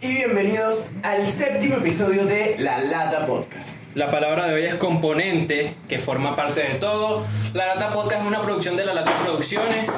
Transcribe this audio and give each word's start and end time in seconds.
Y 0.00 0.14
bienvenidos 0.14 0.90
al 1.02 1.26
séptimo 1.26 1.76
episodio 1.76 2.24
de 2.24 2.56
La 2.60 2.78
Lata 2.78 3.26
Podcast. 3.26 3.82
La 3.94 4.10
palabra 4.10 4.46
de 4.46 4.54
hoy 4.54 4.64
es 4.64 4.76
componente, 4.76 5.74
que 5.88 5.98
forma 5.98 6.36
parte 6.36 6.62
de 6.62 6.74
todo. 6.76 7.24
La 7.52 7.66
Lata 7.66 7.92
Podcast 7.92 8.22
es 8.22 8.26
una 8.28 8.40
producción 8.40 8.76
de 8.76 8.86
La 8.86 8.94
Lata 8.94 9.12
Producciones. 9.24 9.92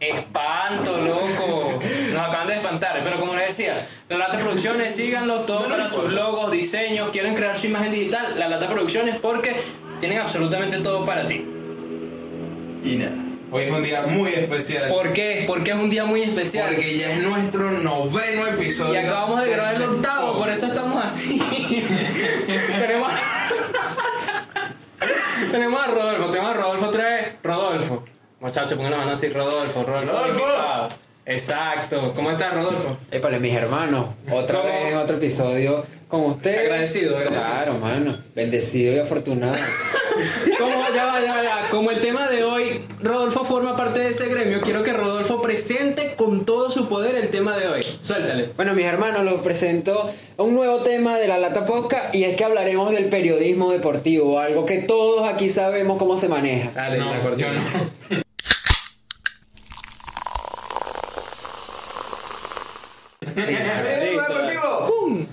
Espanto, 0.00 1.02
loco. 1.02 1.78
Nos 2.12 2.22
acaban 2.22 2.46
de 2.48 2.54
espantar. 2.54 3.00
Pero 3.04 3.20
como 3.20 3.34
les 3.34 3.48
decía, 3.48 3.86
La 4.08 4.16
Lata 4.16 4.38
Producciones, 4.38 4.96
síganlo 4.96 5.40
todo 5.42 5.60
No, 5.60 5.68
no 5.68 5.76
para 5.76 5.88
sus 5.88 6.10
logos, 6.10 6.50
diseños. 6.50 7.10
Quieren 7.10 7.34
crear 7.34 7.58
su 7.58 7.66
imagen 7.66 7.92
digital, 7.92 8.38
La 8.38 8.48
Lata 8.48 8.68
Producciones, 8.68 9.16
porque 9.20 9.60
tienen 10.00 10.18
absolutamente 10.18 10.78
todo 10.78 11.04
para 11.04 11.26
ti. 11.26 11.44
Y 12.82 12.96
nada. 12.96 13.12
Hoy 13.52 13.64
es 13.64 13.72
un 13.72 13.82
día 13.82 14.02
muy 14.02 14.30
especial. 14.30 14.88
¿Por 14.88 15.12
qué? 15.12 15.44
Porque 15.46 15.72
es 15.72 15.76
un 15.76 15.90
día 15.90 16.04
muy 16.04 16.22
especial. 16.22 16.68
Porque 16.68 16.96
ya 16.96 17.12
es 17.12 17.22
nuestro 17.22 17.70
noveno 17.72 18.46
episodio. 18.46 18.94
Y 18.94 18.96
acabamos 18.96 19.42
de 19.42 19.50
grabar 19.50 19.74
el 19.74 19.82
octavo, 19.82 20.38
por 20.38 20.48
eso 20.48 20.66
estamos 20.66 21.04
así. 21.04 21.38
tenemos, 22.78 23.12
tenemos 25.50 25.82
a 25.82 25.86
Rodolfo, 25.88 26.30
tenemos 26.30 26.50
a 26.50 26.54
Rodolfo 26.54 26.86
otra 26.86 27.04
vez. 27.04 27.26
Rodolfo. 27.42 28.04
Muchachos, 28.40 28.74
pongan 28.74 28.92
la 28.92 28.98
mano 28.98 29.10
así, 29.12 29.28
Rodolfo, 29.28 29.82
Rodolfo. 29.82 30.12
Rodolfo. 30.12 30.96
Exacto. 31.26 32.12
¿Cómo 32.14 32.30
estás, 32.30 32.54
Rodolfo? 32.54 32.96
Épale, 33.10 33.38
mis 33.38 33.54
hermanos, 33.54 34.06
otra 34.30 34.60
¿Cómo? 34.60 34.72
vez 34.72 34.92
en 34.92 34.98
otro 34.98 35.16
episodio 35.16 35.82
con 36.08 36.22
ustedes. 36.22 36.60
Agradecido, 36.60 37.16
agradecido. 37.16 37.52
Claro, 37.52 37.74
mano. 37.78 38.16
Bendecido 38.34 38.92
y 38.94 38.98
afortunado. 38.98 39.54
Como, 40.58 40.72
ya 40.94 41.06
va, 41.06 41.20
ya 41.20 41.36
va, 41.36 41.42
ya. 41.42 41.68
Como 41.70 41.90
el 41.90 42.00
tema 42.00 42.28
de 42.28 42.42
hoy, 42.42 42.84
Rodolfo 43.00 43.44
forma 43.44 43.76
parte 43.76 44.00
de 44.00 44.08
ese 44.08 44.28
gremio, 44.28 44.60
quiero 44.60 44.82
que 44.82 44.92
Rodolfo 44.92 45.40
presente 45.40 46.14
con 46.16 46.44
todo 46.44 46.70
su 46.70 46.88
poder 46.88 47.14
el 47.14 47.30
tema 47.30 47.56
de 47.56 47.68
hoy. 47.68 47.86
Suéltale. 48.00 48.50
bueno, 48.56 48.74
mis 48.74 48.84
hermanos, 48.84 49.24
los 49.24 49.40
presento 49.40 50.12
un 50.36 50.54
nuevo 50.54 50.78
tema 50.80 51.16
de 51.16 51.28
la 51.28 51.38
Lata 51.38 51.64
Posca 51.64 52.10
y 52.12 52.24
es 52.24 52.36
que 52.36 52.44
hablaremos 52.44 52.90
del 52.90 53.06
periodismo 53.06 53.70
deportivo, 53.70 54.40
algo 54.40 54.66
que 54.66 54.78
todos 54.78 55.26
aquí 55.28 55.48
sabemos 55.48 55.96
cómo 55.98 56.16
se 56.18 56.28
maneja. 56.28 56.70
Dale, 56.74 56.98
No, 56.98 57.36
yo 57.36 57.52
no. 57.52 57.60
¡Periodismo 63.34 64.22
deportivo! 64.22 64.86
¡Pum! 64.86 65.26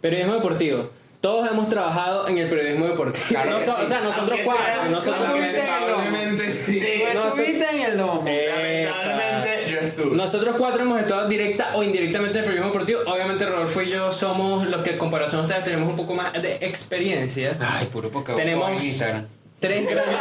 Periodismo 0.00 0.34
deportivo. 0.34 0.90
Todos 1.20 1.50
hemos 1.50 1.68
trabajado 1.68 2.28
en 2.28 2.38
el 2.38 2.48
periodismo 2.48 2.86
deportivo. 2.86 3.26
Claro 3.28 3.60
sí. 3.60 3.68
O 3.70 3.86
sea, 3.86 4.00
nosotros 4.00 4.30
Aunque 4.30 4.44
cuatro. 4.44 4.64
sea- 4.64 4.88
nosotros 4.88 5.20
Lamentablemente 5.22 6.50
sí. 6.50 6.82
No, 7.12 7.28
¿Estuviste 7.28 7.66
en 7.70 7.80
el 7.82 7.96
domo? 7.98 8.24
Lamentablemente 8.24 9.70
yo 9.70 9.78
estuve. 9.80 10.16
Nosotros 10.16 10.56
cuatro 10.58 10.80
hemos 10.82 10.98
estado 11.00 11.28
directa 11.28 11.72
o 11.76 11.82
indirectamente 11.82 12.38
en 12.38 12.44
el 12.44 12.50
periodismo 12.50 12.72
deportivo. 12.72 13.00
Obviamente 13.12 13.44
Rodolfo 13.44 13.82
y 13.82 13.90
yo 13.90 14.10
somos 14.12 14.66
los 14.70 14.80
que 14.82 14.92
en 14.92 14.98
comparación 14.98 15.42
a 15.42 15.44
ustedes 15.44 15.64
tenemos 15.64 15.90
un 15.90 15.96
poco 15.96 16.14
más 16.14 16.32
de 16.40 16.54
experiencia. 16.62 17.58
Ay, 17.60 17.86
puro 17.88 18.10
porque 18.10 18.32
Tenemos- 18.32 18.70
en 18.70 18.74
Instagram. 18.82 19.26
Tres 19.60 19.86
grandes, 19.90 20.20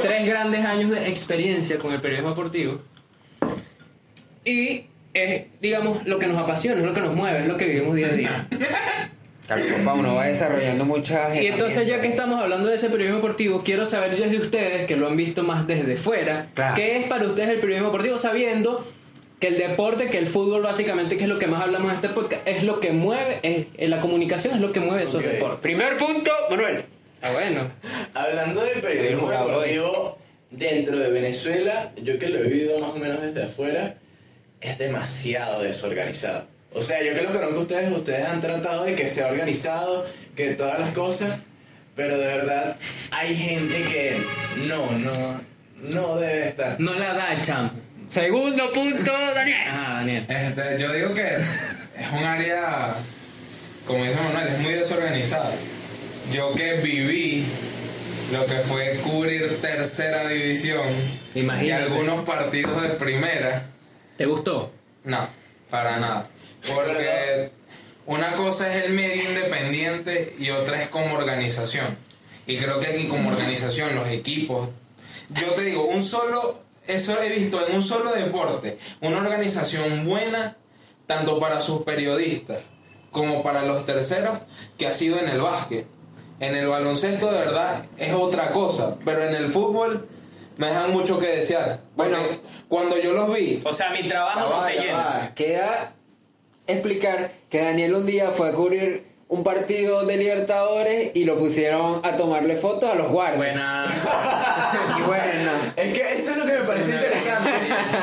tres 0.00 0.26
grandes 0.28 0.64
años 0.64 0.90
de 0.90 1.08
experiencia 1.08 1.76
con 1.78 1.92
el 1.92 2.00
periodismo 2.00 2.30
deportivo. 2.30 2.78
Y 4.44 4.84
es, 5.14 5.44
digamos, 5.60 6.06
lo 6.06 6.18
que 6.18 6.26
nos 6.26 6.38
apasiona, 6.38 6.78
es 6.80 6.86
lo 6.86 6.92
que 6.94 7.00
nos 7.00 7.14
mueve, 7.14 7.40
es 7.40 7.46
lo 7.46 7.56
que 7.56 7.66
vivimos 7.66 7.94
día 7.96 8.08
a 8.08 8.12
día. 8.12 8.48
Tal 9.46 9.60
papá, 9.62 9.94
uno 9.94 10.14
va 10.14 10.26
desarrollando 10.26 10.84
muchas 10.84 11.36
Y 11.40 11.48
entonces 11.48 11.84
ya 11.88 12.00
que 12.00 12.06
estamos 12.06 12.40
hablando 12.40 12.68
de 12.68 12.76
ese 12.76 12.88
periodismo 12.88 13.16
deportivo, 13.16 13.62
quiero 13.64 13.84
saber 13.84 14.14
yo 14.14 14.28
de 14.28 14.38
ustedes, 14.38 14.86
que 14.86 14.94
lo 14.94 15.08
han 15.08 15.16
visto 15.16 15.42
más 15.42 15.66
desde 15.66 15.96
fuera, 15.96 16.46
Claro. 16.54 16.76
¿qué 16.76 16.98
es 16.98 17.06
para 17.06 17.26
ustedes 17.26 17.48
el 17.50 17.58
periodismo 17.58 17.88
deportivo? 17.88 18.16
Sabiendo 18.16 18.84
que 19.40 19.48
el 19.48 19.58
deporte, 19.58 20.08
que 20.08 20.18
el 20.18 20.26
fútbol 20.28 20.62
básicamente, 20.62 21.16
que 21.16 21.24
es 21.24 21.28
lo 21.28 21.40
que 21.40 21.48
más 21.48 21.62
hablamos 21.62 21.88
en 21.90 21.96
este 21.96 22.10
podcast, 22.10 22.46
es 22.46 22.62
lo 22.62 22.78
que 22.78 22.92
mueve, 22.92 23.40
es, 23.42 23.66
es 23.76 23.90
la 23.90 24.00
comunicación 24.00 24.54
es 24.54 24.60
lo 24.60 24.70
que 24.70 24.78
mueve 24.78 25.02
esos 25.02 25.16
Ok. 25.24 25.28
deportes. 25.30 25.60
Primer 25.60 25.96
punto, 25.96 26.30
Manuel. 26.48 26.82
Ah, 27.20 27.30
bueno. 27.32 27.62
Hablando 28.14 28.62
del 28.62 28.80
periodismo 28.80 29.30
deportivo 29.30 30.18
dentro 30.52 30.96
de 30.96 31.10
Venezuela, 31.10 31.90
yo 32.00 32.20
que 32.20 32.28
lo 32.28 32.38
he 32.38 32.42
vivido 32.44 32.78
más 32.78 32.90
o 32.90 32.96
menos 32.98 33.20
desde 33.20 33.42
afuera, 33.42 33.96
es 34.60 34.78
demasiado 34.78 35.62
desorganizado. 35.62 36.46
O 36.72 36.82
sea, 36.82 37.02
yo 37.02 37.14
que 37.14 37.22
lo 37.22 37.32
conozco 37.32 37.56
a 37.56 37.60
ustedes, 37.60 37.92
ustedes 37.92 38.26
han 38.26 38.40
tratado 38.40 38.84
de 38.84 38.94
que 38.94 39.08
sea 39.08 39.28
organizado, 39.28 40.06
que 40.36 40.50
todas 40.50 40.78
las 40.78 40.90
cosas, 40.90 41.38
pero 41.96 42.16
de 42.16 42.26
verdad 42.26 42.76
hay 43.10 43.34
gente 43.34 43.82
que 43.82 44.16
no, 44.66 44.90
no, 44.92 45.40
no 45.82 46.16
debe 46.16 46.48
estar. 46.48 46.80
No 46.80 46.94
la 46.94 47.14
da, 47.14 47.40
champ. 47.42 47.72
Segundo 48.08 48.72
punto, 48.72 49.12
Daniel. 49.34 49.58
Ajá, 49.68 49.94
Daniel. 49.94 50.26
Este, 50.28 50.78
yo 50.78 50.92
digo 50.92 51.14
que 51.14 51.36
es 51.36 51.86
un 52.12 52.24
área, 52.24 52.94
como 53.86 54.04
dice 54.04 54.16
Manuel, 54.16 54.48
es 54.48 54.58
muy 54.60 54.74
desorganizada. 54.74 55.52
Yo 56.32 56.54
que 56.54 56.74
viví 56.74 57.44
lo 58.32 58.46
que 58.46 58.58
fue 58.60 58.96
cubrir 59.02 59.60
tercera 59.60 60.28
división 60.28 60.86
Imagínate. 61.34 61.66
y 61.66 61.70
algunos 61.70 62.24
partidos 62.24 62.80
de 62.82 62.90
primera, 62.90 63.64
¿Te 64.20 64.26
gustó? 64.26 64.70
no, 65.04 65.26
para 65.70 65.98
nada. 65.98 66.28
Porque 66.74 67.50
una 68.04 68.36
cosa 68.36 68.70
es 68.70 68.84
el 68.84 68.92
medio 68.92 69.22
independiente 69.26 70.36
y 70.38 70.50
otra 70.50 70.82
es 70.82 70.90
como 70.90 71.14
organización. 71.14 71.96
Y 72.46 72.58
creo 72.58 72.80
que 72.80 72.88
aquí 72.88 73.08
como 73.08 73.30
organización, 73.30 73.94
los 73.94 74.06
equipos, 74.08 74.68
yo 75.30 75.52
te 75.52 75.62
digo, 75.62 75.86
un 75.86 76.02
solo, 76.02 76.58
eso 76.86 77.18
he 77.22 77.30
visto 77.30 77.66
en 77.66 77.74
un 77.74 77.82
solo 77.82 78.12
deporte, 78.12 78.76
una 79.00 79.16
organización 79.16 80.04
buena, 80.04 80.58
tanto 81.06 81.40
para 81.40 81.62
sus 81.62 81.84
periodistas 81.84 82.58
como 83.10 83.42
para 83.42 83.62
los 83.62 83.86
terceros, 83.86 84.36
que 84.76 84.86
ha 84.86 84.92
sido 84.92 85.18
en 85.18 85.30
el 85.30 85.40
básquet. 85.40 85.86
En 86.40 86.54
el 86.56 86.66
baloncesto 86.66 87.32
de 87.32 87.38
verdad 87.38 87.86
es 87.96 88.12
otra 88.12 88.52
cosa, 88.52 88.96
pero 89.02 89.24
en 89.24 89.34
el 89.34 89.48
fútbol 89.48 90.06
me 90.60 90.66
dejan 90.66 90.90
mucho 90.92 91.18
que 91.18 91.26
desear. 91.26 91.80
Bueno, 91.96 92.18
cuando 92.68 92.98
yo 92.98 93.12
los 93.14 93.34
vi, 93.34 93.60
O 93.64 93.72
sea, 93.72 93.88
mi 93.90 94.06
trabajo 94.06 94.60
no 94.60 94.66
te 94.66 94.74
llena. 94.74 95.32
Queda 95.34 95.94
explicar 96.66 97.32
que 97.48 97.62
Daniel 97.62 97.94
un 97.94 98.04
día 98.06 98.30
fue 98.30 98.50
a 98.50 98.52
cubrir 98.52 99.04
un 99.28 99.42
partido 99.44 100.04
de 100.04 100.16
Libertadores 100.16 101.12
y 101.14 101.24
lo 101.24 101.38
pusieron 101.38 102.00
a 102.04 102.16
tomarle 102.16 102.56
fotos 102.56 102.90
a 102.90 102.94
los 102.94 103.08
guardias. 103.08 103.38
Buenas. 103.38 104.08
Y 104.98 105.02
bueno, 105.02 105.50
Es 105.76 105.94
que 105.94 106.02
eso 106.14 106.32
es 106.32 106.36
lo 106.36 106.44
que 106.44 106.52
me 106.58 106.64
parece 106.64 106.92
interesante. 106.92 107.50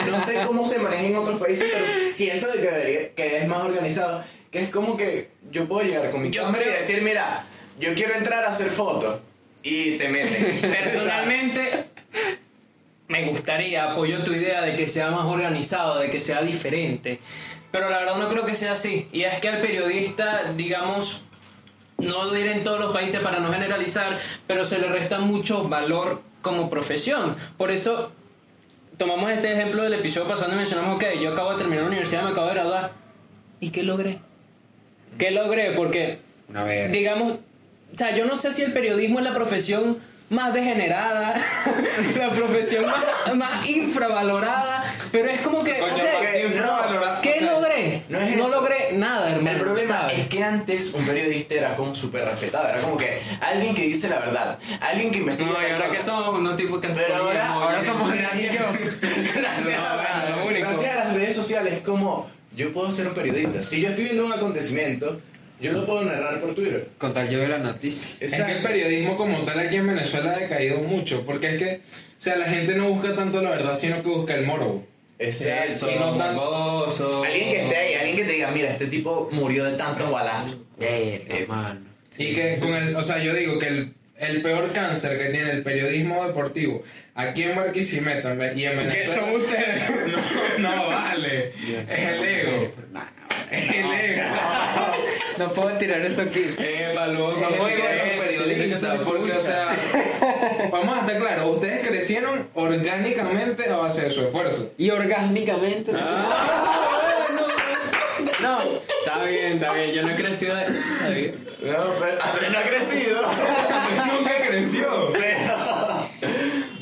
No 0.09 0.19
sé 0.19 0.35
cómo 0.47 0.65
se 0.65 0.79
maneja 0.79 1.03
en 1.03 1.15
otros 1.15 1.39
países, 1.39 1.67
pero 1.71 1.85
siento 2.09 2.47
de 2.47 2.59
que, 2.61 3.13
que 3.15 3.37
es 3.37 3.47
más 3.47 3.59
organizado. 3.63 4.23
Que 4.51 4.63
es 4.63 4.69
como 4.69 4.97
que 4.97 5.29
yo 5.51 5.67
puedo 5.67 5.85
llegar 5.85 6.09
con 6.09 6.23
mi 6.23 6.31
Yo 6.31 6.43
cámara 6.43 6.61
y 6.61 6.65
creo- 6.65 6.75
decir, 6.77 7.01
mira, 7.03 7.43
yo 7.79 7.93
quiero 7.93 8.15
entrar 8.15 8.43
a 8.45 8.49
hacer 8.49 8.71
fotos. 8.71 9.19
Y 9.63 9.97
te 9.97 10.07
meten. 10.09 10.59
Personalmente, 10.61 11.85
me 13.07 13.25
gustaría, 13.25 13.91
apoyo 13.91 14.23
tu 14.23 14.31
idea 14.31 14.61
de 14.61 14.75
que 14.75 14.87
sea 14.87 15.11
más 15.11 15.25
organizado, 15.25 15.99
de 15.99 16.09
que 16.09 16.19
sea 16.19 16.41
diferente. 16.41 17.19
Pero 17.71 17.89
la 17.89 17.99
verdad 17.99 18.17
no 18.17 18.27
creo 18.29 18.45
que 18.45 18.55
sea 18.55 18.73
así. 18.73 19.07
Y 19.11 19.23
es 19.23 19.39
que 19.39 19.49
al 19.49 19.61
periodista, 19.61 20.53
digamos, 20.55 21.23
no 21.97 22.25
lo 22.25 22.33
diré 22.33 22.53
en 22.53 22.63
todos 22.63 22.79
los 22.79 22.93
países 22.93 23.19
para 23.21 23.39
no 23.39 23.51
generalizar, 23.51 24.17
pero 24.45 24.65
se 24.65 24.79
le 24.79 24.87
resta 24.87 25.19
mucho 25.19 25.67
valor 25.67 26.21
como 26.41 26.69
profesión. 26.69 27.35
Por 27.57 27.71
eso, 27.71 28.11
tomamos 28.97 29.31
este 29.31 29.53
ejemplo 29.53 29.83
del 29.83 29.93
episodio 29.93 30.27
pasado 30.27 30.53
y 30.53 30.55
mencionamos 30.55 30.99
que 30.99 31.21
yo 31.21 31.31
acabo 31.31 31.51
de 31.51 31.57
terminar 31.57 31.83
la 31.83 31.89
universidad, 31.89 32.23
me 32.23 32.31
acabo 32.31 32.47
de 32.47 32.53
graduar. 32.53 32.91
¿Y 33.59 33.69
qué 33.69 33.83
logré? 33.83 34.19
¿Qué 35.17 35.31
logré? 35.31 35.71
Porque 35.71 36.19
digamos, 36.91 37.33
o 37.33 37.97
sea, 37.97 38.15
yo 38.15 38.25
no 38.25 38.37
sé 38.37 38.51
si 38.51 38.63
el 38.63 38.73
periodismo 38.73 39.19
es 39.19 39.25
la 39.25 39.33
profesión 39.33 39.99
más 40.29 40.53
degenerada, 40.53 41.33
la 42.17 42.31
profesión 42.31 42.85
más, 42.85 43.35
más 43.35 43.69
infravalorada, 43.69 44.83
pero 45.11 45.29
es 45.29 45.39
como 45.41 45.63
que, 45.63 45.77
Coño, 45.77 45.93
o 45.93 45.97
sea, 45.97 46.13
más 46.13 46.31
¿qué 46.31 46.45
infravalorada, 46.47 47.19
o 47.19 47.23
sea, 47.23 47.51
logré? 47.53 48.03
no 48.09 48.19
es 48.19 48.33
eso. 48.33 48.47
logré 48.49 48.77
nada, 48.93 49.29
hermano. 49.31 49.51
El 49.51 49.57
problema 49.57 49.87
¿sabes? 49.87 50.19
es 50.19 50.27
que 50.27 50.43
antes 50.43 50.93
un 50.93 51.05
periodista 51.05 51.55
era 51.55 51.75
como 51.75 51.95
súper 51.95 52.25
respetado. 52.25 52.67
Era 52.67 52.81
como 52.81 52.97
que 52.97 53.19
alguien 53.41 53.73
que 53.73 53.83
dice 53.83 54.09
la 54.09 54.19
verdad, 54.19 54.59
alguien 54.81 55.11
que 55.11 55.19
investiga. 55.19 55.51
No, 55.51 55.67
y 55.67 55.71
ahora 55.71 55.89
que 55.89 56.01
somos 56.01 56.39
unos 56.39 56.55
tipos 56.55 56.81
que 56.81 56.87
Pero 56.89 57.15
ahora, 57.15 57.47
ahora 57.47 57.83
somos 57.83 58.13
gracias. 58.13 58.55
gracias, 59.35 59.79
No, 60.29 60.45
gracias 60.47 60.91
a 60.91 60.95
las 61.05 61.13
redes 61.13 61.35
sociales 61.35 61.73
es 61.73 61.81
como 61.81 62.29
yo 62.55 62.71
puedo 62.71 62.89
ser 62.91 63.07
un 63.07 63.13
periodista. 63.13 63.61
Si 63.61 63.81
yo 63.81 63.89
estoy 63.89 64.05
viendo 64.05 64.25
un 64.25 64.33
acontecimiento, 64.33 65.21
yo 65.59 65.71
lo 65.73 65.85
puedo 65.85 66.03
narrar 66.03 66.39
por 66.39 66.53
Twitter. 66.55 66.87
Contar 66.97 67.29
yo 67.29 67.39
de 67.39 67.47
la 67.47 67.57
noticia. 67.57 68.17
Es 68.19 68.35
que 68.35 68.51
el 68.51 68.61
periodismo 68.61 69.15
como 69.17 69.39
tal 69.39 69.59
aquí 69.59 69.77
en 69.77 69.87
Venezuela 69.87 70.31
ha 70.33 70.39
decaído 70.39 70.79
mucho, 70.79 71.25
porque 71.25 71.55
es 71.55 71.61
que, 71.61 71.75
o 71.75 72.19
sea, 72.21 72.35
la 72.35 72.45
gente 72.47 72.75
no 72.75 72.89
busca 72.89 73.15
tanto 73.15 73.41
la 73.41 73.49
verdad, 73.51 73.73
sino 73.75 74.01
que 74.03 74.09
busca 74.09 74.35
el 74.35 74.45
morbo. 74.45 74.85
Exacto. 75.19 75.89
Y 75.91 75.95
no 75.95 76.15
tan- 76.17 76.35
morboso. 76.35 77.23
Alguien 77.23 77.49
que 77.49 77.61
esté 77.63 77.75
ahí, 77.77 77.93
alguien 77.95 78.15
que 78.17 78.23
te 78.25 78.31
diga, 78.33 78.51
mira, 78.51 78.69
este 78.71 78.85
tipo 78.85 79.29
murió 79.31 79.65
de 79.65 79.77
tantos 79.77 80.11
balazos. 80.11 80.61
Verga, 80.77 81.35
Eh, 81.35 81.45
mano. 81.47 81.79
Y 82.19 82.33
que 82.33 82.57
con 82.59 82.73
el, 82.73 82.95
o 82.95 83.01
sea, 83.03 83.17
yo 83.19 83.33
digo 83.33 83.57
que 83.59 83.67
el, 83.67 83.93
el 84.17 84.41
peor 84.41 84.71
cáncer 84.73 85.17
que 85.19 85.25
tiene 85.29 85.51
el 85.51 85.63
periodismo 85.63 86.25
deportivo 86.25 86.81
aquí 87.15 87.43
en 87.43 87.55
Barquisimeto 87.55 88.29
y 88.29 88.31
en 88.31 88.39
¿Qué 88.49 88.69
Venezuela. 88.75 89.13
son 89.15 89.41
ustedes? 89.41 89.83
No, 90.59 90.75
no 90.75 90.87
vale. 90.87 91.49
Es 91.49 92.09
el 92.09 92.23
ego. 92.23 92.73
Es 93.51 93.69
el 93.71 93.85
ego. 93.85 94.23
No 95.37 95.51
puedo 95.53 95.69
tirar 95.77 96.01
eso 96.01 96.21
aquí. 96.23 96.43
Epa, 96.57 97.07
loco, 97.07 97.37
Es 97.39 97.57
¿por 97.59 97.69
el 97.71 97.75
qué 97.77 97.83
ego 97.83 98.23
eso? 98.23 98.23
Si 98.23 98.27
dice 98.27 98.45
que 98.47 98.53
periodista, 98.55 98.91
se 98.91 98.97
porque, 98.99 99.31
o 99.33 99.39
sea, 99.39 99.75
vamos 100.71 100.97
a 100.97 101.01
estar 101.01 101.17
claros, 101.19 101.55
ustedes 101.55 101.87
crecieron 101.87 102.47
orgánicamente 102.55 103.69
a 103.69 103.77
base 103.77 104.01
de 104.03 104.11
su 104.11 104.23
esfuerzo. 104.23 104.71
Y 104.77 104.89
orgásmicamente. 104.89 105.91
No, 108.41 108.59
está 108.61 109.23
bien, 109.23 109.53
está 109.53 109.73
bien. 109.73 109.91
Yo 109.91 110.01
no 110.03 110.09
he 110.11 110.15
crecido. 110.15 110.55
de- 110.55 110.65
Está 110.65 111.09
bien. 111.09 111.31
No, 111.61 111.85
pero 111.99 112.23
Andrés 112.23 112.51
no 112.51 112.59
ha 112.59 112.63
crecido. 112.63 113.21
Nunca 114.13 114.31
creció. 114.47 115.11
Pero, 115.11 115.53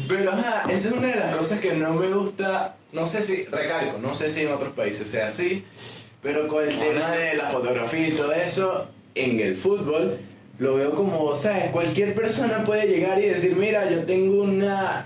pero 0.07 0.31
ajá, 0.31 0.63
esa 0.69 0.88
es 0.90 0.94
una 0.94 1.07
de 1.07 1.16
las 1.16 1.36
cosas 1.36 1.60
que 1.60 1.74
no 1.74 1.94
me 1.94 2.07
gusta. 2.07 2.75
No 2.92 3.06
sé 3.06 3.22
si, 3.22 3.46
recalco, 3.46 3.98
no 4.00 4.16
sé 4.16 4.30
si 4.30 4.42
en 4.42 4.52
otros 4.54 4.74
países 4.74 5.10
sea 5.10 5.28
así, 5.28 5.66
pero 6.25 6.48
con 6.48 6.68
el 6.68 6.80
tema 6.80 7.12
de 7.12 7.36
la 7.36 7.45
fotografía 7.45 8.07
y 8.07 8.12
todo 8.13 8.33
eso, 8.33 8.88
en 9.13 9.39
el 9.39 9.56
fútbol, 9.56 10.18
lo 10.57 10.74
veo 10.74 10.95
como, 10.95 11.36
¿sabes? 11.36 11.69
Cualquier 11.69 12.16
persona 12.16 12.63
puede 12.63 12.88
llegar 12.88 13.19
y 13.19 13.27
decir, 13.27 13.56
mira, 13.56 13.88
yo 13.92 14.06
tengo 14.06 14.42
una. 14.42 15.06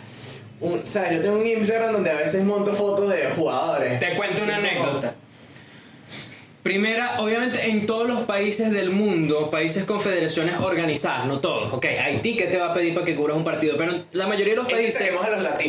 Un, 0.62 0.88
¿Sabes? 0.88 1.18
Yo 1.18 1.22
tengo 1.22 1.40
un 1.40 1.46
Instagram 1.46 1.92
donde 1.92 2.12
a 2.12 2.16
veces 2.16 2.46
monto 2.46 2.74
fotos 2.74 3.10
de 3.10 3.32
jugadores. 3.36 4.00
Te 4.00 4.16
cuento 4.16 4.44
una 4.44 4.58
anécdota. 4.58 5.14
Primera, 6.64 7.20
obviamente 7.20 7.70
en 7.70 7.86
todos 7.86 8.08
los 8.08 8.22
países 8.22 8.72
del 8.72 8.90
mundo, 8.90 9.50
países 9.50 9.84
con 9.84 10.00
federaciones 10.00 10.56
organizadas, 10.62 11.26
no 11.26 11.40
todos, 11.40 11.74
ok, 11.74 11.86
Haití 11.86 12.38
que 12.38 12.46
te 12.46 12.58
va 12.58 12.72
a 12.72 12.74
pedir 12.74 12.94
para 12.94 13.06
que 13.06 13.16
cubras 13.16 13.36
un 13.36 13.44
partido, 13.44 13.76
pero 13.78 13.94
la 14.12 14.28
mayoría 14.28 14.54
de 14.54 14.58
los 14.58 14.72
países 14.72 15.10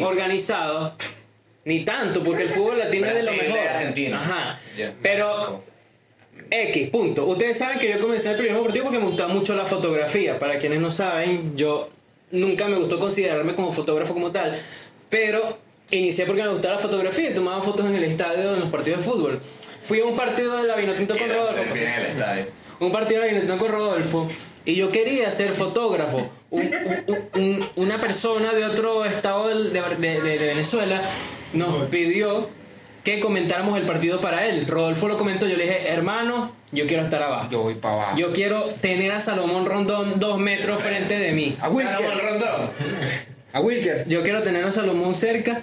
organizados, 0.02 0.92
ni 1.64 1.84
tanto, 1.84 2.22
porque 2.24 2.42
el 2.42 2.48
fútbol 2.48 2.78
latino 2.78 3.06
es 3.06 3.24
de 3.24 3.30
lo 3.30 3.42
mejor. 3.42 3.58
Argentina. 3.58 4.20
Ajá. 4.20 4.58
Ya, 4.76 4.92
Pero 5.02 5.62
X, 6.50 6.88
punto. 6.90 7.26
Ustedes 7.26 7.58
saben 7.58 7.78
que 7.78 7.90
yo 7.90 8.00
comencé 8.00 8.30
el 8.30 8.36
periodismo 8.36 8.60
deportivo 8.60 8.84
porque 8.86 8.98
me 8.98 9.06
gustaba 9.06 9.32
mucho 9.32 9.54
la 9.54 9.64
fotografía. 9.64 10.38
Para 10.38 10.58
quienes 10.58 10.80
no 10.80 10.90
saben, 10.90 11.56
yo 11.56 11.90
nunca 12.30 12.66
me 12.66 12.76
gustó 12.76 12.98
considerarme 12.98 13.54
como 13.54 13.72
fotógrafo 13.72 14.14
como 14.14 14.30
tal, 14.32 14.58
pero 15.08 15.58
inicié 15.90 16.24
porque 16.26 16.42
me 16.42 16.48
gustaba 16.48 16.74
la 16.74 16.80
fotografía 16.80 17.30
y 17.30 17.34
tomaba 17.34 17.60
fotos 17.62 17.86
en 17.86 17.94
el 17.94 18.04
estadio, 18.04 18.54
en 18.54 18.60
los 18.60 18.70
partidos 18.70 19.00
de 19.00 19.04
fútbol. 19.04 19.40
Fui 19.80 20.00
a 20.00 20.04
un 20.04 20.16
partido 20.16 20.56
de 20.56 20.68
la 20.68 20.76
Vinotinto 20.76 21.16
con 21.16 21.28
Rodolfo. 21.28 21.74
en 21.74 21.88
el 21.88 22.06
estadio. 22.06 22.46
Un 22.80 22.92
partido 22.92 23.20
de 23.20 23.26
la 23.26 23.32
Vinotinto 23.32 23.58
con 23.58 23.72
Rodolfo. 23.72 24.28
Y 24.64 24.74
yo 24.74 24.90
quería 24.92 25.30
ser 25.30 25.50
fotógrafo. 25.50 26.28
Un- 26.50 26.70
un- 27.06 27.28
un- 27.42 27.68
una 27.76 28.00
persona 28.00 28.52
de 28.52 28.64
otro 28.64 29.04
estado 29.04 29.48
de, 29.48 29.70
de- 29.70 30.20
de- 30.20 30.38
de 30.38 30.46
Venezuela 30.46 31.02
nos 31.52 31.86
pidió 31.86 32.48
que 33.04 33.20
comentáramos 33.20 33.78
el 33.78 33.86
partido 33.86 34.20
para 34.20 34.46
él. 34.46 34.66
Rodolfo 34.66 35.06
lo 35.08 35.16
comentó, 35.16 35.46
yo 35.46 35.56
le 35.56 35.64
dije, 35.64 35.88
hermano, 35.88 36.52
yo 36.72 36.86
quiero 36.86 37.02
estar 37.04 37.22
abajo. 37.22 37.48
Yo 37.50 37.62
voy 37.62 37.74
para 37.74 37.94
abajo. 37.94 38.18
Yo 38.18 38.32
quiero 38.32 38.64
tener 38.80 39.12
a 39.12 39.20
Salomón 39.20 39.64
Rondón 39.66 40.18
dos 40.20 40.38
metros 40.38 40.82
frente 40.82 41.18
de 41.18 41.32
mí. 41.32 41.56
A 41.60 41.70
Salomón 41.72 41.86
Wilker. 41.86 42.24
Rondón. 42.30 42.70
A 43.52 43.60
Wilker. 43.60 44.08
Yo 44.08 44.22
quiero 44.22 44.42
tener 44.42 44.64
a 44.64 44.70
Salomón 44.70 45.14
cerca. 45.14 45.62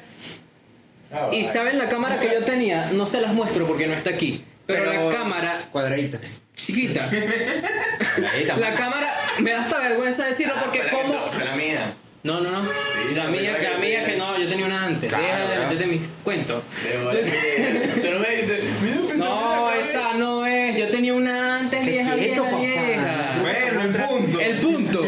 Ah, 1.12 1.30
Y 1.31 1.45
saben 1.45 1.78
la 1.78 1.88
cámara 1.90 2.19
que 2.19 2.28
yo 2.33 2.44
tenía, 2.44 2.92
no 2.92 3.06
se 3.06 3.22
las 3.22 3.33
muestro 3.33 3.66
porque 3.68 3.88
no 3.88 3.94
está 3.94 4.10
aquí. 4.10 4.44
Pero, 4.68 4.86
la 4.94 5.10
cámara 5.16 5.69
Cuadradita. 5.72 6.19
chiquita. 6.56 7.10
la 8.60 8.74
cámara 8.74 9.14
me 9.40 9.52
da 9.52 9.62
hasta 9.64 9.80
vergüenza 9.80 10.25
decirlo 10.28 10.54
Ah, 10.58 10.62
porque 10.66 10.81
como 10.90 11.14
la 11.44 11.56
mía. 11.56 11.94
no, 12.24 12.42
no, 12.42 12.52
no. 12.52 12.64
Sí, 12.66 13.16
la 13.16 13.24
la 13.25 13.30
mía, 13.30 13.52
la 13.54 13.58
que 13.60 13.68
mía 13.69 13.78
tenía. 13.80 14.04
que 14.04 14.16
no, 14.18 14.38
yo 14.38 14.48
tenía 14.48 14.66
una 14.66 14.84
antes. 14.86 15.10
Claro, 15.10 15.24
Deja 15.25 15.40
de 15.42 15.48
¿verdad? 15.48 15.64
meterte 15.69 15.86
mis 15.88 16.08
cuentos. 16.24 16.64
No 17.04 17.12
me 17.12 17.19
dijiste. 17.19 18.64
"Mira, 18.84 19.16
No, 19.16 19.72
esa 19.74 20.14
no 20.14 20.46
es. 20.46 20.78
Yo 20.78 20.90
tenía 20.90 21.14
una 21.14 21.58
antes 21.60 21.86
vieja, 21.86 22.14
quieto, 22.16 22.44
vieja, 22.44 22.52
papá. 22.52 22.62
vieja. 22.86 23.40
Bueno, 23.42 23.81
el 23.81 23.90
punto. 23.96 24.40
El 24.42 24.58
punto. 24.58 25.06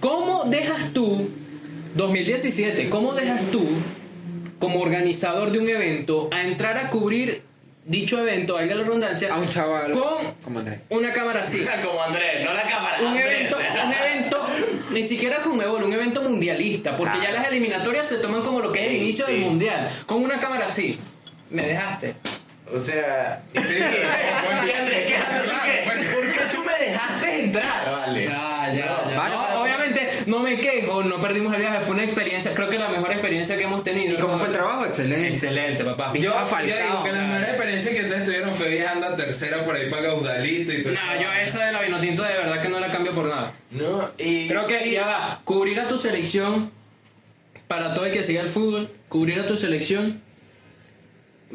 ¿Cómo 0.00 0.44
dejas 0.46 0.92
tú, 0.92 1.30
2017, 1.94 2.88
cómo 2.90 3.12
dejas 3.14 3.40
tú, 3.50 3.66
como 4.58 4.80
organizador 4.80 5.50
de 5.50 5.58
un 5.60 5.68
evento, 5.68 6.28
a 6.32 6.42
entrar 6.42 6.76
a 6.78 6.90
cubrir 6.90 7.42
dicho 7.86 8.18
evento, 8.18 8.54
valga 8.54 8.74
la 8.74 8.82
redundancia, 8.84 9.32
A 9.32 9.38
un 9.38 9.48
chaval. 9.48 9.90
con 9.92 10.32
Como 10.44 10.58
Andrés. 10.58 10.80
una 10.90 11.12
cámara 11.12 11.42
así? 11.42 11.64
Como 11.84 12.02
Andrés, 12.02 12.44
no 12.44 12.52
la 12.52 12.62
cámara. 12.64 13.00
Un 13.00 13.06
Andrés. 13.08 13.26
evento, 13.26 13.56
un 13.58 13.92
evento, 13.92 14.46
ni 14.90 15.02
siquiera 15.04 15.42
con 15.42 15.60
Ebol, 15.60 15.84
un 15.84 15.92
evento 15.92 16.22
mundialista, 16.22 16.96
porque 16.96 17.18
ya 17.22 17.30
las 17.30 17.46
eliminatorias 17.48 18.06
se 18.06 18.16
toman 18.16 18.42
como 18.42 18.60
lo 18.60 18.72
que 18.72 18.80
es 18.80 18.86
el 18.86 18.92
Sí, 18.92 18.98
inicio 19.02 19.26
sí. 19.26 19.32
del 19.32 19.40
mundial, 19.42 19.88
con 20.06 20.22
una 20.22 20.38
cámara 20.40 20.66
así. 20.66 20.98
Me 21.50 21.62
dejaste. 21.68 22.14
O 22.72 22.78
sea. 22.80 23.42
Sí, 23.54 23.76
pero- 23.78 24.66
Y 24.66 24.70
Andrés, 24.72 25.06
¿qué 25.06 25.16
haces? 25.16 25.50
¿Qué? 25.64 25.84
¿Por 25.86 26.32
qué 26.32 26.40
tú 26.56 26.64
me 26.64 26.84
dejaste 26.84 27.44
entrar? 27.44 27.90
Vale. 27.92 28.24
Ya, 28.26 28.72
ya, 28.72 28.74
ya. 29.10 29.16
Vale, 29.16 29.34
No, 29.34 29.42
vale. 29.42 29.54
obviamente 29.56 30.08
no 30.26 30.40
me 30.40 30.60
quejo, 30.60 31.02
no 31.04 31.20
perdimos 31.20 31.54
el 31.54 31.60
viaje, 31.60 31.80
fue 31.80 31.94
una 31.94 32.04
experiencia, 32.04 32.52
creo 32.54 32.68
que 32.68 32.78
la 32.78 32.88
mejor 32.88 33.12
experiencia 33.12 33.56
que 33.56 33.62
hemos 33.64 33.82
tenido. 33.82 34.14
¿Y 34.14 34.16
cómo 34.18 34.38
fue 34.38 34.48
el 34.48 34.52
trabajo? 34.52 34.84
Excelente. 34.84 35.28
Excelente, 35.28 35.84
papá. 35.84 36.12
Yo, 36.14 36.34
Ah, 36.36 36.46
yo 36.64 36.76
digo 36.76 37.04
que 37.04 37.12
la 37.12 37.22
mejor 37.26 37.42
experiencia 37.48 37.92
que 37.92 38.00
ustedes 38.02 38.24
tuvieron 38.24 38.54
fue 38.54 38.68
viajando 38.70 39.06
a 39.06 39.16
tercera 39.16 39.64
por 39.64 39.74
ahí 39.76 39.88
para 39.90 40.02
Caudalito 40.08 40.72
y 40.72 40.82
todo 40.82 40.92
eso. 40.92 41.02
No, 41.04 41.20
yo 41.22 41.32
esa 41.32 41.64
de 41.66 41.72
la 41.72 41.82
Vinotinto 41.82 42.22
de 42.22 42.32
verdad 42.34 42.60
que 42.60 42.68
no 42.68 42.80
la 42.80 42.90
cambio 42.90 43.12
por 43.12 43.26
nada. 43.26 43.52
No, 43.70 44.10
y. 44.18 44.48
Creo 44.48 44.64
que 44.64 44.78
sí, 44.80 44.90
ya 44.90 45.06
va, 45.06 45.40
cubrir 45.44 45.78
a 45.80 45.88
tu 45.88 45.96
selección, 45.98 46.70
para 47.68 47.94
todo 47.94 48.04
el 48.06 48.12
que 48.12 48.22
siga 48.22 48.40
el 48.42 48.48
fútbol, 48.48 48.90
cubrir 49.08 49.40
a 49.40 49.46
tu 49.46 49.56
selección 49.56 50.20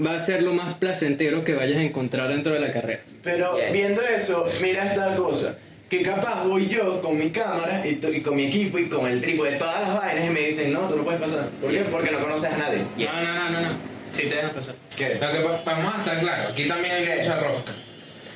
va 0.04 0.16
a 0.16 0.20
ser 0.20 0.42
lo 0.44 0.54
más 0.54 0.76
placentero 0.76 1.44
que 1.44 1.54
vayas 1.54 1.78
a 1.78 1.82
encontrar 1.84 2.30
dentro 2.30 2.54
de 2.54 2.60
la 2.60 2.72
carrera. 2.72 3.02
Pero 3.24 3.58
Yes. 3.58 3.72
viendo 3.74 4.02
eso, 4.02 4.48
mira 4.62 4.86
esta 4.86 5.14
cosa. 5.16 5.58
Que 5.92 6.02
capaz 6.02 6.46
voy 6.46 6.68
yo 6.68 7.02
con 7.02 7.20
mi 7.20 7.30
cámara 7.32 7.82
y, 7.86 7.96
to- 7.96 8.12
y 8.14 8.22
con 8.22 8.36
mi 8.38 8.46
equipo 8.46 8.80
y 8.80 8.88
con 8.88 9.06
el 9.08 9.20
trípode 9.20 9.52
de 9.52 9.58
todas 9.58 9.82
las 9.82 9.94
vainas 9.94 10.26
y 10.26 10.30
me 10.30 10.40
dicen, 10.40 10.72
no, 10.72 10.88
tú 10.88 10.96
no 10.96 11.04
puedes 11.04 11.20
pasar. 11.20 11.50
¿Por 11.62 11.70
qué? 11.70 11.80
Porque 11.82 12.12
no 12.12 12.20
conoces 12.22 12.54
a 12.54 12.58
nadie. 12.58 12.84
No, 12.98 13.12
no, 13.22 13.34
no, 13.34 13.50
no, 13.50 13.62
no. 13.62 13.70
Sí, 14.12 14.22
te 14.24 14.36
dejan 14.38 14.52
pasar. 14.52 14.76
¿Qué? 14.98 15.16
Lo 15.16 15.32
que 15.34 15.40
pa- 15.40 15.62
vamos 15.76 15.94
a 15.94 15.98
estar 16.00 16.20
claros, 16.22 16.52
aquí 16.54 16.66
también 16.68 16.96
hay 16.96 17.04
¿Qué? 17.06 17.16
mucha 17.18 17.40
rosca. 17.42 17.72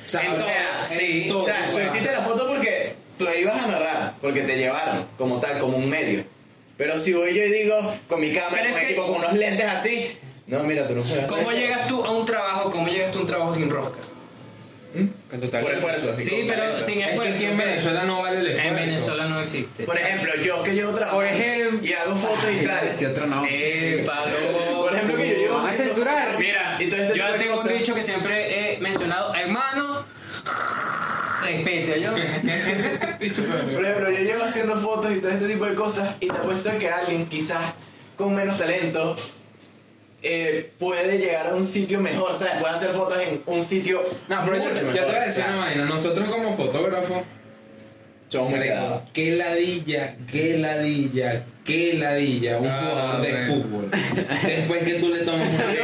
O 0.04 0.08
sea, 0.08 0.20
En 0.26 0.32
o 0.32 0.36
sea, 0.36 0.84
sí, 0.84 1.22
en 1.22 1.28
todo, 1.28 1.42
O 1.42 1.44
sea, 1.46 1.68
tú 1.72 1.80
hiciste 1.80 2.12
la 2.12 2.20
foto 2.20 2.46
porque 2.46 2.94
tú 3.18 3.26
ibas 3.40 3.62
a 3.62 3.66
narrar, 3.66 4.12
porque 4.20 4.42
te 4.42 4.56
llevaron 4.58 5.06
como 5.16 5.40
tal, 5.40 5.58
como 5.58 5.78
un 5.78 5.88
medio. 5.88 6.24
Pero 6.76 6.98
si 6.98 7.14
voy 7.14 7.34
yo 7.34 7.42
y 7.42 7.50
digo, 7.50 7.74
con 8.06 8.20
mi 8.20 8.32
cámara, 8.34 8.70
con 8.70 8.80
que- 8.80 8.86
equipo, 8.86 9.06
con 9.06 9.14
unos 9.16 9.32
lentes 9.32 9.64
así, 9.66 10.08
no, 10.46 10.62
mira, 10.62 10.86
tú 10.86 10.94
no 10.94 11.00
puedes 11.02 11.24
hacer 11.24 11.28
¿Cómo 11.30 11.50
esto. 11.50 11.62
llegas 11.62 11.88
tú 11.88 12.04
a 12.04 12.10
un 12.10 12.26
trabajo? 12.26 12.70
¿Cómo 12.70 12.86
llegas 12.88 13.10
tú 13.12 13.18
a 13.18 13.20
un 13.22 13.26
trabajo 13.26 13.54
sin 13.54 13.70
rosca? 13.70 13.98
Con 15.30 15.40
tu 15.40 15.50
Por 15.50 15.72
esfuerzo. 15.72 16.14
Sí, 16.18 16.30
con 16.30 16.46
pero 16.48 16.62
talento. 16.62 16.84
sin 16.86 16.98
Es 17.00 17.04
que 17.06 17.10
esfuerzo. 17.12 17.34
aquí 17.34 17.44
en. 17.46 17.56
Venezuela 17.58 18.04
no 18.04 18.22
vale 18.22 18.40
el 18.40 18.46
esfuerzo. 18.46 18.68
En 18.68 18.86
Venezuela 18.86 19.28
no 19.28 19.40
existe. 19.40 19.84
Por 19.84 19.98
ejemplo, 19.98 20.32
yo 20.42 20.62
que 20.62 20.74
llevo 20.74 20.92
trabajo 20.92 21.16
Por 21.16 21.26
ejemplo- 21.26 21.86
y 21.86 21.92
hago 21.92 22.16
fotos 22.16 22.44
y 22.60 22.64
tal. 22.66 22.86
Ese 22.86 23.06
otro 23.08 23.26
no. 23.26 23.44
Epa. 23.48 24.24
Por 24.76 24.94
ejemplo, 24.94 25.16
que 25.16 25.28
yo 25.28 25.34
llevo 25.36 25.58
a 25.58 25.72
censurar. 25.72 26.38
Mira, 26.38 26.76
este 26.80 27.12
yo 27.14 27.24
tengo 27.38 27.60
un 27.60 27.68
dicho 27.68 27.94
que 27.94 28.02
siempre 28.02 28.74
he 28.76 28.78
mencionado, 28.80 29.34
hermano, 29.34 30.04
respete, 31.42 32.00
yo. 32.00 32.12
Por 33.74 33.84
ejemplo, 33.84 34.10
yo 34.10 34.18
llevo 34.20 34.44
haciendo 34.44 34.76
fotos 34.76 35.12
y 35.12 35.20
todo 35.20 35.30
este 35.32 35.46
tipo 35.48 35.66
de 35.66 35.74
cosas 35.74 36.14
y 36.20 36.26
te 36.28 36.32
apuesto 36.32 36.70
a 36.70 36.74
que 36.78 36.88
alguien 36.90 37.26
quizás 37.26 37.74
con 38.16 38.34
menos 38.34 38.56
talento 38.56 39.16
eh, 40.22 40.70
puede 40.78 41.18
llegar 41.18 41.48
a 41.48 41.54
un 41.54 41.64
sitio 41.64 42.00
mejor, 42.00 42.34
¿sabes? 42.34 42.54
Puede 42.60 42.74
hacer 42.74 42.90
fotos 42.90 43.18
en 43.20 43.42
un 43.46 43.62
sitio 43.62 44.02
No, 44.28 44.42
pero 44.44 44.56
yo, 44.56 44.62
mucho 44.64 44.74
yo 44.74 44.80
te 44.80 44.92
mejor. 44.92 45.06
voy 45.06 45.14
a 45.16 45.24
decir 45.24 45.42
o 45.42 45.46
sea, 45.46 45.54
una 45.56 45.64
vaina. 45.66 45.84
Nosotros 45.84 46.28
como 46.28 46.56
fotógrafos, 46.56 47.18
somos 48.28 48.52
qué 49.12 49.30
ladilla, 49.36 50.16
qué 50.30 50.58
ladilla, 50.58 51.44
qué 51.64 51.94
ladilla 51.94 52.58
un 52.58 52.66
Ah, 52.66 52.80
jugador 52.90 53.22
de 53.22 53.30
bueno. 53.32 53.54
fútbol. 53.54 53.90
Después 54.42 54.82
que 54.82 54.94
tú 54.94 55.08
le 55.10 55.18
tomas 55.20 55.48
una 55.48 55.70
Sí, 55.70 55.76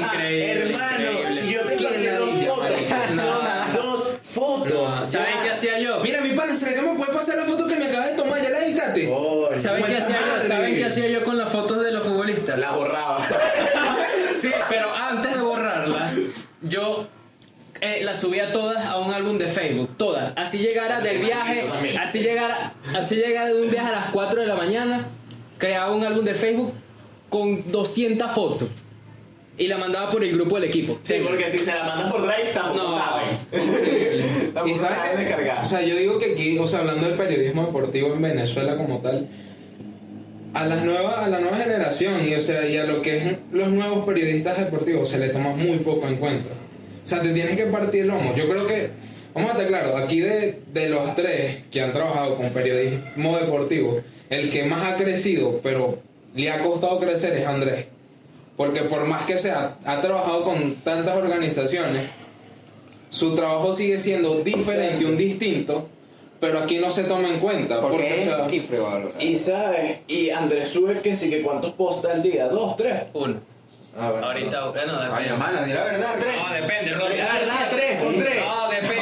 increíble. 0.00 0.52
Hermano, 0.52 1.12
increíble. 1.12 1.40
si 1.40 1.52
yo 1.52 1.60
te 1.62 1.76
Qué 1.76 1.84
hice 1.84 2.10
dos 2.16 2.30
fotos, 2.30 2.84
son 2.86 3.74
dos 3.74 4.18
fotos. 4.22 5.10
¿Saben 5.10 5.34
qué 5.42 5.50
hacía 5.50 5.78
yo? 5.78 6.00
Mira, 6.00 6.20
mi 6.20 6.30
pana, 6.34 6.54
¿será 6.54 6.74
que 6.74 6.82
me 6.82 6.94
puede 6.94 7.12
pasar 7.12 7.38
la 7.38 7.44
foto 7.44 7.66
que 7.66 7.76
me 7.76 7.86
acabas 7.86 8.10
de 8.10 8.16
tomar? 8.16 8.42
¿Ya 8.42 8.50
la 8.50 8.64
editaste? 8.64 9.08
Oh, 9.10 9.48
¿Saben 9.56 9.82
qué 9.84 9.96
hacía 9.96 10.16
yo? 10.20 10.48
¿Saben 10.48 10.76
qué 10.76 10.84
hacía 10.84 11.08
yo 11.08 11.24
con 11.24 11.38
las 11.38 11.50
fotos 11.50 11.82
de 11.84 11.90
los 11.90 12.06
futbolistas? 12.06 12.58
La 12.58 12.72
borraba. 12.72 12.91
Sí, 14.42 14.50
pero 14.68 14.92
antes 14.92 15.34
de 15.34 15.40
borrarlas, 15.40 16.20
yo 16.62 17.06
eh, 17.80 18.00
las 18.02 18.20
subía 18.20 18.52
todas 18.52 18.84
a 18.84 18.98
un 18.98 19.12
álbum 19.12 19.38
de 19.38 19.48
Facebook, 19.48 19.96
todas. 19.96 20.32
Así 20.36 20.58
llegara 20.58 21.00
del 21.00 21.18
viaje, 21.18 21.66
así 22.00 22.20
llegara, 22.20 22.74
así 22.96 23.16
llegara 23.16 23.48
de 23.48 23.60
un 23.62 23.70
viaje 23.70 23.88
a 23.88 23.92
las 23.92 24.06
4 24.06 24.40
de 24.40 24.46
la 24.46 24.54
mañana, 24.56 25.06
creaba 25.58 25.92
un 25.94 26.04
álbum 26.04 26.24
de 26.24 26.34
Facebook 26.34 26.72
con 27.28 27.70
200 27.72 28.30
fotos. 28.30 28.68
y 29.58 29.68
la 29.68 29.76
mandaba 29.78 30.10
por 30.10 30.24
el 30.24 30.32
grupo 30.32 30.56
del 30.56 30.64
equipo. 30.64 30.98
Sí, 31.02 31.16
porque 31.22 31.48
si 31.48 31.58
se 31.58 31.72
la 31.74 31.84
mandas 31.84 32.10
por 32.10 32.22
Drive 32.22 32.50
tampoco 32.54 32.84
No. 32.84 32.90
saben. 32.98 33.38
Y 33.52 34.52
tampoco 34.52 34.76
sabes 34.76 34.96
saben 34.98 35.12
que, 35.12 35.22
descargar. 35.24 35.60
o 35.62 35.64
sea, 35.64 35.82
yo 35.82 35.94
digo 35.96 36.18
que 36.18 36.32
aquí, 36.32 36.58
o 36.58 36.66
sea, 36.66 36.80
hablando 36.80 37.06
del 37.06 37.16
periodismo 37.16 37.66
deportivo 37.66 38.12
en 38.14 38.22
Venezuela 38.22 38.76
como 38.76 38.98
tal, 39.00 39.28
a 40.54 40.66
la 40.66 40.76
nueva, 40.84 41.24
a 41.24 41.28
la 41.28 41.40
nueva 41.40 41.58
generación 41.58 42.26
y 42.28 42.34
o 42.34 42.40
sea, 42.40 42.66
y 42.66 42.76
a 42.76 42.84
lo 42.84 43.00
que 43.00 43.16
es 43.16 43.36
los 43.52 43.68
nuevos 43.68 44.04
periodistas 44.04 44.58
deportivos 44.58 45.08
se 45.08 45.18
le 45.18 45.28
toma 45.30 45.50
muy 45.50 45.78
poco 45.78 46.06
en 46.08 46.16
cuenta. 46.16 46.50
O 47.04 47.06
sea, 47.06 47.20
te 47.20 47.30
tienes 47.30 47.56
que 47.56 47.66
partir 47.66 48.02
el 48.02 48.08
lomo. 48.08 48.34
Yo 48.36 48.48
creo 48.48 48.66
que, 48.66 48.90
vamos 49.34 49.50
a 49.50 49.52
estar 49.52 49.66
claros, 49.66 50.00
aquí 50.00 50.20
de, 50.20 50.60
de 50.72 50.88
los 50.88 51.14
tres 51.14 51.62
que 51.70 51.80
han 51.80 51.92
trabajado 51.92 52.36
con 52.36 52.50
periodismo 52.50 53.38
deportivo, 53.38 54.00
el 54.30 54.50
que 54.50 54.64
más 54.64 54.84
ha 54.84 54.96
crecido, 54.96 55.60
pero 55.62 55.98
le 56.34 56.50
ha 56.50 56.62
costado 56.62 57.00
crecer 57.00 57.36
es 57.36 57.46
Andrés. 57.46 57.86
Porque 58.56 58.82
por 58.82 59.06
más 59.06 59.24
que 59.24 59.38
sea, 59.38 59.78
ha 59.84 60.00
trabajado 60.00 60.42
con 60.42 60.74
tantas 60.76 61.16
organizaciones, 61.16 62.02
su 63.10 63.34
trabajo 63.34 63.72
sigue 63.72 63.98
siendo 63.98 64.42
diferente, 64.42 65.04
un 65.04 65.16
distinto, 65.16 65.88
pero 66.42 66.58
aquí 66.58 66.78
no 66.78 66.90
se 66.90 67.04
toma 67.04 67.28
en 67.28 67.38
cuenta. 67.38 67.80
Porque 67.80 67.96
porque, 67.96 68.12
o 68.12 68.16
es 68.16 68.22
sea, 68.24 68.46
infravalorado. 68.54 69.14
Y 69.22 69.36
sabes, 69.36 69.98
y 70.08 70.28
Andrés 70.30 70.68
sube 70.68 71.00
que 71.00 71.14
sí 71.14 71.30
que 71.30 71.40
cuántos 71.40 71.70
posts 71.74 72.04
al 72.06 72.20
día, 72.22 72.48
dos, 72.48 72.74
tres. 72.76 73.04
Uno. 73.14 73.36
Ah, 73.96 74.10
bueno. 74.10 74.26
Ahorita, 74.26 74.68
bueno, 74.70 74.92
Ay, 74.98 75.04
depende. 75.08 75.28
hermano, 75.28 75.62
di 75.64 75.72
la 75.72 75.84
verdad, 75.84 76.14
tres. 76.18 76.36
No, 76.36 76.52
depende, 76.54 76.94
Rolly. 76.94 77.16
La 77.18 77.32
verdad, 77.34 77.68
tres, 77.70 77.98
son 78.00 78.16
tres. 78.16 78.42
No, 78.44 78.68
depende, 78.70 78.94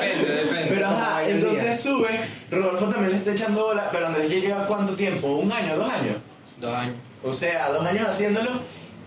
depende, 0.00 0.34
depende. 0.44 0.66
Pero 0.74 0.86
ajá, 0.88 1.16
Ay, 1.16 1.30
entonces 1.32 1.80
sube, 1.80 2.20
Rodolfo 2.50 2.84
también 2.86 3.12
le 3.12 3.16
está 3.18 3.32
echando 3.32 3.64
bola, 3.64 3.88
pero 3.90 4.06
Andrés 4.08 4.28
ya 4.30 4.38
lleva 4.40 4.66
cuánto 4.66 4.94
tiempo, 4.94 5.28
un 5.28 5.50
año, 5.50 5.74
dos 5.76 5.88
años. 5.90 6.16
Dos 6.60 6.74
años. 6.74 6.96
O 7.24 7.32
sea, 7.32 7.70
dos 7.70 7.86
años 7.86 8.08
haciéndolo 8.08 8.50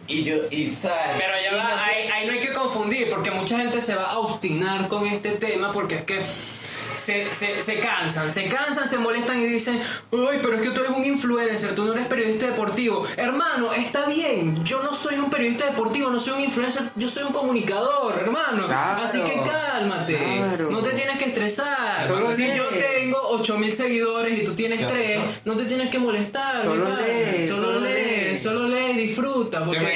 y 0.07 0.23
yo, 0.23 0.35
y 0.51 0.69
sabes. 0.71 1.17
Pero 1.19 1.33
ya 1.43 1.57
va, 1.57 1.63
no 1.63 1.69
te- 1.69 1.81
ahí, 1.81 2.07
ahí 2.13 2.27
no 2.27 2.31
hay 2.33 2.39
que 2.39 2.53
confundir, 2.53 3.09
porque 3.09 3.29
mucha 3.31 3.57
gente 3.57 3.81
se 3.81 3.93
va 3.93 4.11
a 4.11 4.19
obstinar 4.19 4.87
con 4.87 5.05
este 5.05 5.31
tema, 5.31 5.71
porque 5.73 5.95
es 5.95 6.03
que 6.03 6.21
se, 7.05 7.23
se, 7.23 7.61
se 7.61 7.79
cansan, 7.79 8.29
se 8.31 8.45
cansan, 8.47 8.87
se 8.87 8.97
molestan 8.97 9.39
y 9.39 9.45
dicen, 9.45 9.79
uy, 10.11 10.39
pero 10.41 10.55
es 10.55 10.61
que 10.61 10.69
tú 10.71 10.81
eres 10.81 10.91
un 10.95 11.03
influencer, 11.05 11.75
tú 11.75 11.85
no 11.85 11.93
eres 11.93 12.07
periodista 12.07 12.47
deportivo. 12.47 13.05
Hermano, 13.15 13.73
está 13.73 14.05
bien, 14.07 14.63
yo 14.65 14.81
no 14.81 14.93
soy 14.95 15.15
un 15.15 15.29
periodista 15.29 15.65
deportivo, 15.65 16.09
no 16.09 16.19
soy 16.19 16.33
un 16.33 16.41
influencer, 16.41 16.83
yo 16.95 17.07
soy 17.07 17.23
un 17.23 17.31
comunicador, 17.33 18.17
hermano. 18.19 18.65
Claro. 18.65 19.03
Así 19.03 19.19
que 19.21 19.39
cálmate, 19.43 20.17
Claro. 20.17 20.71
no 20.71 20.81
te 20.81 20.91
tienes 20.91 21.17
que 21.19 21.25
estresar. 21.25 22.07
Solo 22.07 22.31
si 22.31 22.47
lee. 22.47 22.57
yo 22.57 22.63
tengo 22.69 23.17
8000 23.29 23.73
seguidores 23.73 24.39
y 24.39 24.43
tú 24.43 24.55
tienes 24.55 24.79
Ya, 24.79 24.87
3, 24.87 25.19
no. 25.45 25.53
no 25.53 25.59
te 25.59 25.65
tienes 25.65 25.89
que 25.89 25.99
molestar. 25.99 26.63
Solo 26.63 26.89
lee, 26.89 27.47
solo, 27.47 27.61
solo 27.63 27.79
lee, 27.81 28.29
lee. 28.31 28.37
solo 28.37 28.67
lee 28.67 28.91
y 28.91 28.97
disfruta. 29.07 29.59
te 29.59 29.65
Porque 29.65 29.79
me 29.79 29.95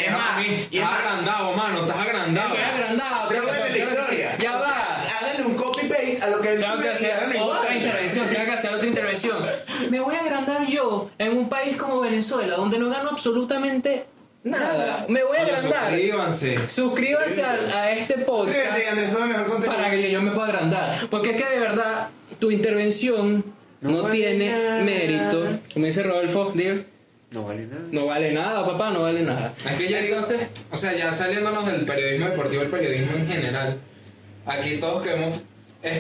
y 0.72 0.78
estás 0.78 0.94
agrandado, 1.00 1.54
mano, 1.54 1.82
estás 1.82 1.98
agrandado. 1.98 2.54
Estoy 2.54 2.64
agrandado, 2.64 3.30
Pero 3.30 3.42
tengo 3.42 3.54
vete 3.54 3.74
que- 3.74 3.80
la 3.80 3.86
tengo 3.86 3.96
que- 3.96 4.02
historia. 4.02 4.38
Ya 4.40 4.56
O 4.56 4.60
sea, 4.60 4.68
va. 4.70 4.96
Háganle 5.20 5.46
un 5.46 5.56
copy 5.56 5.88
paste 5.88 6.19
a 6.19 6.19
lo 6.30 6.42
que 6.42 6.50
Tengo 6.58 6.80
que 6.82 6.90
hacer 6.90 7.16
otra 7.18 7.36
igual. 7.38 7.78
intervención, 7.78 8.28
tengo 8.30 8.46
que 8.46 8.52
hacer 8.52 8.74
otra 8.74 8.88
intervención. 8.88 9.38
Me 9.90 10.00
voy 10.00 10.16
a 10.16 10.20
agrandar 10.22 10.66
yo 10.68 11.10
en 11.18 11.38
un 11.38 11.50
país 11.50 11.76
como 11.78 12.00
Venezuela, 12.00 12.56
donde 12.56 12.80
no 12.80 12.90
gano 12.90 13.10
absolutamente 13.10 14.06
nada. 14.44 15.06
Me 15.10 15.24
voy 15.24 15.38
a 15.38 15.42
agrandar. 15.42 15.90
Suscríbanse. 15.92 16.70
Suscríbanse 16.70 17.44
a, 17.44 17.52
a 17.54 17.92
este 17.92 18.14
Suscríbete, 18.16 18.26
podcast 18.26 18.90
Andrés, 18.92 19.12
sube 19.12 19.26
mejor 19.26 19.46
contenido. 19.48 19.76
para 19.76 19.92
que 19.92 20.12
yo 20.12 20.22
me 20.22 20.32
pueda 20.32 20.48
agrandar. 20.48 20.96
Porque 21.10 21.32
es 21.32 21.42
que 21.44 21.50
de 21.50 21.60
verdad 21.60 22.10
tu 22.40 22.50
intervención 22.52 23.44
No 23.82 23.92
no, 23.92 24.04
vale 24.04 24.16
tiene 24.16 24.50
nada. 24.50 24.84
mérito. 24.84 25.44
Como 25.74 25.86
dice 25.86 26.04
Rodolfo, 26.04 26.52
Dir, 26.56 26.86
No 27.32 27.44
vale 27.44 27.66
nada. 27.68 27.82
no 27.92 28.06
vale 28.06 28.32
nada, 28.32 28.66
papá, 28.66 28.90
no 28.92 29.02
vale 29.04 29.22
nada. 29.22 29.54
Que 29.78 29.90
ya 29.90 30.00
Entonces, 30.00 30.42
o 30.72 30.76
sea, 30.78 30.94
ya 30.96 31.12
saliéndonos 31.14 31.66
del 31.66 31.86
periodismo 31.86 32.28
deportivo, 32.30 32.62
el 32.64 32.70
periodismo 32.70 33.18
en 33.18 33.28
general, 33.28 33.78
aquí 34.46 34.78
todos 34.78 35.04
que 35.04 35.16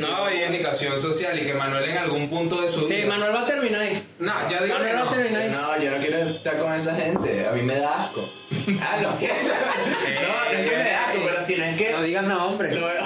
No, 0.01 0.29
y- 0.29 0.39
comunicación 0.41 0.99
social 0.99 1.39
y 1.39 1.45
que 1.45 1.53
Manuel 1.53 1.89
en 1.89 1.97
algún 1.97 2.29
punto 2.29 2.61
de 2.61 2.67
su 2.69 2.83
sí, 2.83 2.95
vida. 2.95 3.05
Manuel 3.07 3.33
va 3.33 3.41
a 3.43 3.45
terminar 3.45 3.81
ahí. 3.81 4.03
No, 4.19 4.33
ya 4.49 4.61
digo 4.61 4.73
Manuel 4.75 4.89
que 4.91 4.95
va 4.95 5.01
a 5.01 5.05
no. 5.05 5.11
terminar 5.11 5.41
ahí. 5.41 5.49
No, 5.51 5.79
yo 5.81 5.91
no 5.91 5.97
quiero 5.99 6.17
estar 6.31 6.57
con 6.57 6.73
esa 6.73 6.95
gente. 6.95 7.47
A 7.47 7.51
mí 7.53 7.61
me 7.61 7.75
da 7.75 8.03
asco. 8.03 8.29
Ah, 8.81 8.99
lo 9.01 9.11
siento. 9.11 9.37
No, 10.21 10.27
no 10.27 10.51
es 10.59 10.69
que 10.69 10.77
me 10.77 10.83
da 10.83 11.05
asco, 11.07 11.19
pero 11.25 11.41
si 11.41 11.55
no 11.55 11.63
es 11.65 11.77
que. 11.77 11.91
No 11.91 12.01
digan 12.03 12.27
nombre. 12.27 12.75
Lo 12.75 12.87
veo- 12.87 13.03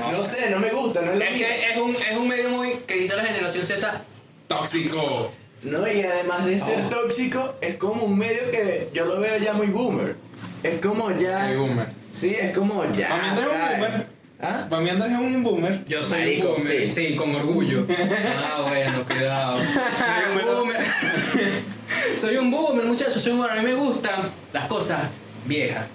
No 0.12 0.22
sé, 0.22 0.50
no 0.50 0.58
me 0.60 0.70
gusta, 0.70 1.00
no 1.00 1.12
es 1.12 1.18
lo 1.18 1.24
Es 1.24 1.36
que 1.36 1.70
es 1.72 1.76
un, 1.78 1.96
es 1.96 2.16
un 2.16 2.28
medio 2.28 2.50
muy 2.50 2.70
que 2.86 2.94
dice 2.94 3.16
la 3.16 3.24
generación 3.24 3.64
Z. 3.66 4.02
Tóxico. 4.46 5.32
No, 5.62 5.90
y 5.90 6.00
además 6.02 6.44
de 6.44 6.58
ser 6.58 6.84
Oh. 6.86 6.88
tóxico, 6.90 7.56
es 7.60 7.76
como 7.76 8.04
un 8.04 8.16
medio 8.16 8.50
que 8.52 8.88
yo 8.92 9.04
lo 9.04 9.18
veo 9.18 9.36
ya 9.38 9.52
muy 9.54 9.66
boomer. 9.68 10.14
Es 10.62 10.80
como 10.80 11.10
ya. 11.18 11.44
Ay, 11.46 11.56
boomer. 11.56 11.88
Sí, 12.10 12.36
es 12.38 12.56
como 12.56 12.84
ya. 12.92 13.08
Mí 13.08 13.28
Andrés 13.30 13.46
es 13.48 13.52
un 13.52 13.80
boomer. 13.80 14.06
¿Ah? 14.40 14.66
Para 14.68 14.82
mí 14.82 14.90
Andrés 14.90 15.12
es 15.12 15.18
un 15.18 15.42
boomer. 15.42 15.84
Yo 15.86 16.04
soy 16.04 16.20
Marico, 16.20 16.48
un 16.50 16.54
boomer, 16.56 16.88
sí. 16.88 17.08
sí. 17.08 17.16
con 17.16 17.34
orgullo. 17.34 17.86
Ah, 18.36 18.64
bueno, 18.68 19.04
cuidado. 19.04 19.58
Soy 19.62 20.30
un 20.30 20.46
boomer. 20.46 20.86
soy 22.16 22.36
un 22.36 22.50
boomer, 22.50 22.84
muchachos. 22.84 23.22
Soy 23.22 23.32
un 23.32 23.38
boomer. 23.38 23.58
A 23.58 23.62
mí 23.62 23.68
me 23.68 23.74
gustan 23.74 24.30
las 24.52 24.66
cosas 24.66 25.08
viejas. 25.46 25.86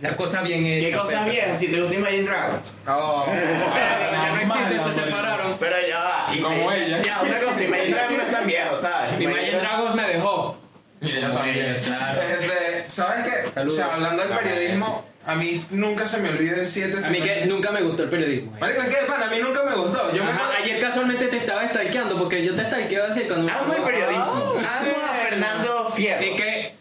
Las 0.00 0.14
cosas 0.14 0.42
bien 0.42 0.64
hechas. 0.66 0.90
¿Qué 0.90 0.96
cosas 0.96 1.26
bien? 1.26 1.56
Si 1.56 1.68
te 1.68 1.80
gusta 1.80 1.96
Imagine 1.96 2.22
Dragons. 2.22 2.72
Oh. 2.86 3.26
Ya 3.32 4.32
no 4.32 4.40
existen, 4.40 4.80
se 4.80 4.92
separaron. 5.04 5.56
Pero 5.58 5.76
ya 5.88 6.00
va. 6.00 6.28
Y 6.34 6.40
como 6.40 6.72
ella. 6.72 7.02
Ya, 7.02 7.20
una 7.22 7.38
cosa, 7.38 7.64
Imagine 7.64 7.94
Dragons 7.94 8.18
no 8.18 8.22
es 8.24 8.30
tan 8.30 8.46
viejo, 8.46 8.76
¿sabes? 8.76 9.20
Imagine 9.20 9.58
Dragons 9.58 9.94
me 9.94 10.08
dejó. 10.08 10.56
Y 11.00 11.10
ella 11.10 11.32
también. 11.32 11.56
ella, 11.56 11.80
claro. 11.80 12.20
Este, 12.20 12.84
¿Sabes 12.90 13.24
qué? 13.24 13.50
Saludos. 13.50 13.74
O 13.74 13.76
sea, 13.76 13.94
hablando 13.94 14.22
del 14.24 14.38
periodismo, 14.38 15.04
a 15.24 15.34
mí 15.36 15.64
nunca 15.70 16.06
se 16.06 16.18
me 16.18 16.30
olvida 16.30 16.56
el 16.56 16.66
7 16.66 16.98
A 17.04 17.10
mí 17.10 17.20
que 17.20 17.46
nunca 17.46 17.70
me 17.70 17.80
gustó 17.82 18.02
el 18.04 18.08
periodismo. 18.08 18.52
Marico, 18.58 18.82
es 18.82 18.88
que 18.88 19.00
de 19.02 19.06
pana, 19.06 19.26
a 19.26 19.30
mí 19.30 19.36
nunca 19.38 19.62
me 19.62 19.74
gustó. 19.76 20.12
Yo 20.14 20.24
me 20.24 20.30
Ajá, 20.30 20.50
ayer 20.60 20.80
casualmente 20.80 21.28
te 21.28 21.36
estaba 21.36 21.68
stalkeando 21.68 22.16
porque 22.18 22.44
yo 22.44 22.54
te 22.54 22.64
stalkeo 22.64 23.04
así 23.04 23.22
cuando 23.22 23.52
Amo 23.52 23.74
el 23.74 23.82
periodismo. 23.82 24.24
Amo 24.24 24.92
a 25.04 25.28
Fernando 25.28 25.90
Fierro. 25.94 26.26
Y 26.26 26.36
que 26.36 26.74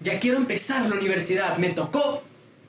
ya 0.00 0.18
quiero 0.20 0.36
empezar 0.36 0.86
la 0.86 0.94
universidad. 0.94 1.56
Me 1.56 1.70
tocó 1.70 2.22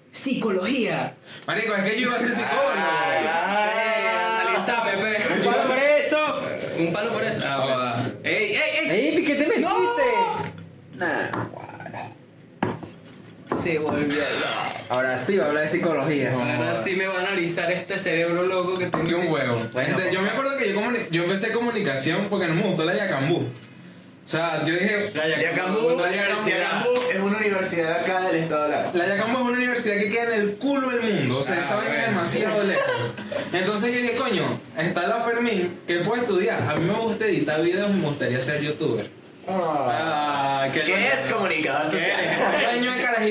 psicología. 0.09 1.13
Marico, 1.45 1.75
es 1.75 1.83
que 1.83 1.99
yo 1.99 2.07
iba 2.07 2.15
a 2.15 2.19
ser 2.19 2.31
psicólogo. 2.31 2.69
Ah. 2.75 4.39
Analizame, 4.41 4.91
pe. 4.93 5.23
Un 5.37 5.45
palo 5.45 5.67
por 5.67 5.77
eso. 5.77 6.41
Un 6.79 6.93
palo 6.93 7.13
por 7.13 7.23
eso. 7.23 7.41
Ah. 7.45 8.03
¡Ey, 8.23 8.55
ey, 8.55 8.89
ey! 8.89 8.89
¡Ey, 8.89 9.25
¿qué 9.25 9.35
te 9.35 9.47
metiste? 9.47 9.67
Nah. 10.95 11.32
Se 13.63 13.79
volvió 13.79 14.21
Ahora 14.89 15.17
sí 15.17 15.37
va 15.37 15.45
a 15.45 15.47
hablar 15.47 15.63
de 15.63 15.69
psicología. 15.69 16.33
Ahora 16.33 16.75
sí 16.75 16.95
me 16.95 17.07
va 17.07 17.15
a 17.15 17.19
analizar 17.21 17.71
este 17.71 17.97
cerebro 17.97 18.43
loco 18.43 18.77
que 18.77 18.87
tengo. 18.87 19.05
Qué 19.05 19.15
un 19.15 19.27
huevo. 19.31 19.59
Bueno, 19.71 19.97
Este, 19.97 20.13
yo 20.13 20.21
me 20.21 20.29
acuerdo 20.29 20.57
que 20.57 20.69
yo, 20.71 20.79
comuni- 20.79 21.07
yo 21.09 21.23
empecé 21.23 21.51
comunicación 21.51 22.27
porque 22.29 22.47
no 22.47 22.55
me 22.55 22.61
gustó 22.63 22.83
la 22.83 22.93
Yacambú. 22.93 23.37
O 24.25 24.29
sea, 24.29 24.63
yo 24.65 24.73
dije, 24.73 25.11
Yacambú, 25.13 25.97
la 25.99 26.11
Yacambú 26.11 26.89
es 27.13 27.19
una 27.19 27.37
universidad 27.37 27.91
acá 28.01 28.21
del 28.21 28.35
estado 28.37 28.63
de 28.65 28.69
Lara. 28.71 28.91
la 28.93 29.07
Yacambú 29.07 29.37
es 29.39 29.43
una 29.47 29.57
universidad 29.57 29.95
que 29.97 30.09
queda 30.09 30.35
en 30.35 30.41
el 30.41 30.55
culo 30.55 30.89
del 30.89 31.01
mundo. 31.01 31.37
O 31.39 31.41
sea, 31.43 31.55
Ah, 31.57 31.61
esa 31.61 31.75
vaina 31.75 31.95
es 32.01 32.07
demasiado 32.07 32.63
lejos. 32.63 32.83
Entonces 33.51 33.93
yo 33.93 34.01
dije, 34.01 34.15
coño, 34.15 34.59
está 34.77 35.07
la 35.07 35.21
Fermín, 35.21 35.79
que 35.87 35.97
puede 35.99 36.21
estudiar. 36.21 36.61
A 36.69 36.75
mí 36.75 36.85
me 36.85 36.93
gusta 36.99 37.25
editar 37.25 37.61
videos 37.61 37.89
y 37.89 37.93
me 37.93 38.05
gustaría 38.07 38.41
ser 38.41 38.61
youtuber. 38.61 39.09
Ah, 39.45 40.67
qué 40.73 40.79
¿Qué 40.79 41.07
es 41.09 41.23
comunicador 41.33 41.91
social? 41.91 42.29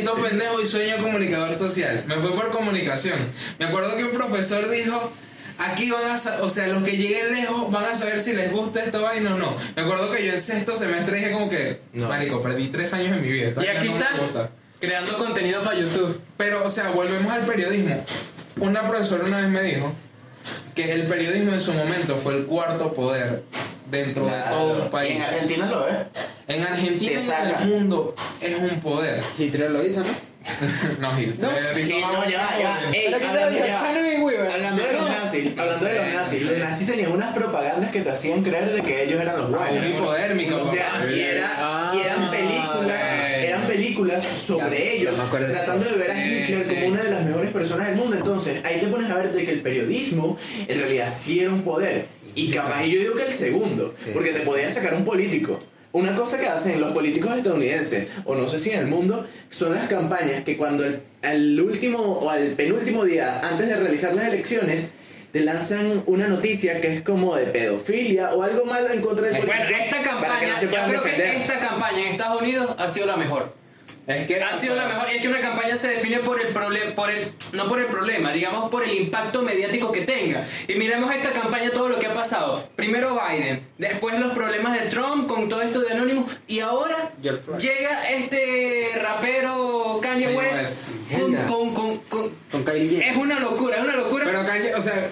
Carajito 0.00 0.14
pendejo 0.14 0.60
y 0.60 0.66
sueño 0.66 0.96
comunicador 1.02 1.54
social. 1.54 2.04
Me 2.06 2.14
fue 2.16 2.34
por 2.34 2.50
comunicación. 2.50 3.18
Me 3.58 3.66
acuerdo 3.66 3.96
que 3.96 4.04
un 4.04 4.10
profesor 4.12 4.70
dijo, 4.70 5.12
aquí 5.58 5.90
van 5.90 6.10
a, 6.10 6.42
o 6.42 6.48
sea, 6.48 6.68
los 6.68 6.82
que 6.82 6.96
lleguen 6.96 7.32
lejos 7.32 7.70
van 7.70 7.84
a 7.86 7.94
saber 7.94 8.20
si 8.20 8.32
les 8.32 8.50
gusta 8.52 8.82
esta 8.82 8.98
vaina 8.98 9.34
o 9.34 9.38
no. 9.38 9.54
Me 9.76 9.82
acuerdo 9.82 10.10
que 10.10 10.24
yo 10.24 10.32
en 10.32 10.40
sexto 10.40 10.74
semestre 10.74 11.18
dije 11.18 11.32
como 11.32 11.50
que, 11.50 11.80
No. 11.92 12.08
marico, 12.08 12.40
perdí 12.40 12.68
tres 12.68 12.92
años 12.94 13.16
en 13.16 13.22
mi 13.22 13.30
vida. 13.30 13.52
Y 13.62 13.66
aquí 13.68 13.88
no 13.88 13.98
está, 13.98 14.16
gusta". 14.18 14.50
creando 14.80 15.16
contenido 15.18 15.62
para 15.62 15.78
YouTube. 15.78 16.20
Pero, 16.36 16.64
o 16.64 16.70
sea, 16.70 16.90
volvemos 16.90 17.30
al 17.32 17.42
periodismo. 17.42 18.04
Una 18.60 18.88
profesora 18.88 19.24
una 19.24 19.38
vez 19.38 19.48
me 19.48 19.62
dijo 19.62 19.92
que 20.74 20.92
el 20.92 21.02
periodismo 21.06 21.52
en 21.52 21.60
su 21.60 21.72
momento 21.72 22.16
fue 22.16 22.34
el 22.36 22.46
cuarto 22.46 22.92
poder 22.94 23.42
dentro 23.92 24.24
de 24.26 24.32
todo 24.50 24.64
un 24.64 24.72
Claro. 24.72 24.86
Y 24.86 24.90
país. 24.90 25.16
en 25.16 25.22
Argentina 25.22 25.66
lo 25.66 25.86
es. 25.88 25.94
En 26.48 26.62
Argentina 26.62 27.12
y 27.12 27.16
en 27.16 27.72
el 27.72 27.78
mundo 27.80 28.14
es 28.40 28.58
un 28.58 28.80
poder. 28.80 29.20
Hitler 29.38 29.70
lo 29.70 29.84
hizo, 29.86 30.00
¿no? 30.00 30.32
no, 30.98 31.20
Hitler 31.20 31.38
No. 31.38 31.84
Sí, 31.86 32.00
no, 32.00 32.24
ya, 32.28 32.48
ya. 32.58 32.80
Ey, 32.92 33.02
Pero 33.06 33.18
que 33.20 33.26
hablando, 33.26 33.58
ya. 33.64 33.92
De 33.92 34.92
los 34.92 35.08
nazis, 35.08 35.46
hablando 35.56 35.84
de 35.86 35.94
los 35.94 36.14
nazis, 36.14 36.42
los 36.42 36.58
nazis 36.58 36.86
tenían 36.88 37.12
unas 37.12 37.32
propagandas 37.32 37.90
que 37.92 38.00
te 38.00 38.10
hacían 38.10 38.42
creer 38.42 38.72
de 38.72 38.82
que 38.82 39.04
ellos 39.04 39.20
eran 39.20 39.38
los 39.38 39.50
buenos. 39.50 39.70
una 39.78 39.88
hipodérmica, 39.88 40.56
O 40.56 40.66
sea, 40.66 41.00
y, 41.08 41.20
era, 41.20 41.92
y 41.94 42.00
eran 42.00 42.24
Ah. 42.24 42.30
películas, 42.32 43.00
eran 43.38 43.62
películas 43.62 44.24
sobre 44.24 44.78
Ya, 44.84 44.90
ellos, 44.92 45.14
esa 45.14 45.28
tratando 45.30 45.84
de 45.84 45.96
ver 45.96 46.10
a 46.10 46.14
Sí, 46.16 46.20
Hitler 46.42 46.64
sí. 46.64 46.74
como 46.74 46.86
una 46.88 47.02
de 47.04 47.10
las 47.10 47.24
mejores 47.24 47.50
personas 47.52 47.86
del 47.88 47.96
mundo. 47.96 48.16
Entonces, 48.16 48.64
ahí 48.64 48.80
te 48.80 48.86
pones 48.88 49.10
a 49.10 49.14
ver 49.14 49.32
de 49.32 49.44
que 49.44 49.50
el 49.52 49.60
periodismo 49.60 50.36
en 50.66 50.78
realidad 50.78 51.08
sí 51.08 51.40
era 51.40 51.50
un 51.50 51.62
poder. 51.62 52.06
Y 52.34 52.50
capaz 52.50 52.84
yo 52.84 52.98
digo 53.00 53.14
que 53.14 53.24
el 53.24 53.32
segundo, 53.32 53.94
Sí. 53.98 54.10
porque 54.12 54.30
te 54.32 54.40
podía 54.40 54.68
sacar 54.70 54.94
un 54.94 55.04
político. 55.04 55.60
una 55.94 56.14
cosa 56.14 56.38
que 56.40 56.46
hacen 56.46 56.80
los 56.80 56.92
políticos 56.92 57.36
estadounidenses, 57.36 58.08
o 58.24 58.34
no 58.34 58.48
sé 58.48 58.58
si 58.58 58.70
en 58.70 58.78
el 58.78 58.86
mundo, 58.86 59.26
son 59.50 59.74
las 59.74 59.88
campañas 59.90 60.42
que 60.42 60.56
cuando 60.56 60.86
el, 60.86 61.00
al 61.22 61.60
último 61.60 61.98
o 61.98 62.30
al 62.30 62.52
penúltimo 62.52 63.04
día 63.04 63.40
antes 63.46 63.68
de 63.68 63.74
realizar 63.74 64.14
las 64.14 64.26
elecciones 64.28 64.92
te 65.32 65.40
lanzan 65.40 66.02
una 66.06 66.28
noticia 66.28 66.80
que 66.80 66.94
es 66.94 67.02
como 67.02 67.36
de 67.36 67.44
pedofilia 67.44 68.32
o 68.32 68.42
algo 68.42 68.64
malo 68.64 68.88
en 68.90 69.02
contra 69.02 69.26
del 69.26 69.36
Bueno, 69.44 69.52
político 69.52 69.78
esta 69.84 70.02
campaña, 70.02 70.54
no 70.54 70.62
yo 70.62 70.68
creo 70.70 71.02
que 71.02 71.36
esta 71.36 71.58
campaña 71.58 72.00
en 72.00 72.06
Estados 72.08 72.40
Unidos 72.40 72.74
ha 72.78 72.88
sido 72.88 73.04
la 73.06 73.16
mejor. 73.18 73.52
Es 74.06 74.26
que. 74.26 74.42
Ha 74.42 74.54
sido 74.54 74.74
la 74.74 74.86
mejor. 74.86 75.08
Es 75.10 75.22
que 75.22 75.28
una 75.28 75.40
campaña 75.40 75.76
se 75.76 75.88
define 75.88 76.18
por 76.20 76.40
el 76.40 76.48
problema, 76.48 76.94
por 76.94 77.10
el, 77.10 77.32
no 77.52 77.68
por 77.68 77.78
el 77.80 77.86
problema, 77.86 78.32
digamos 78.32 78.70
por 78.70 78.82
el 78.84 78.92
impacto 78.96 79.42
mediático 79.42 79.92
que 79.92 80.00
tenga. 80.02 80.44
Y 80.68 80.74
miremos 80.74 81.14
esta 81.14 81.30
campaña, 81.32 81.70
todo 81.70 81.88
lo 81.88 81.98
que 81.98 82.06
ha 82.06 82.12
pasado. 82.14 82.68
Primero 82.76 83.14
Biden, 83.16 83.60
después 83.78 84.18
los 84.18 84.32
problemas 84.32 84.72
de 84.80 84.88
Trump 84.88 85.28
con 85.28 85.48
todo 85.48 85.62
esto 85.62 85.80
de 85.80 85.92
Anonymous, 85.92 86.38
y 86.48 86.60
ahora 86.60 87.12
llega 87.58 88.10
este 88.10 88.90
rapero 89.00 89.98
Kanye 90.02 90.24
Kanye 90.24 90.36
West 90.36 90.96
West. 91.10 91.20
con, 91.20 91.34
con, 91.46 91.74
con, 91.74 91.98
con- 92.08 92.32
Con 92.50 92.64
Kylie 92.64 93.08
es 93.08 93.16
una 93.16 93.38
locura, 93.38 93.76
es 93.76 93.82
una 93.82 93.96
locura. 93.96 94.24
Pero 94.24 94.44
Kanye, 94.44 94.74
o 94.74 94.80
sea, 94.80 95.08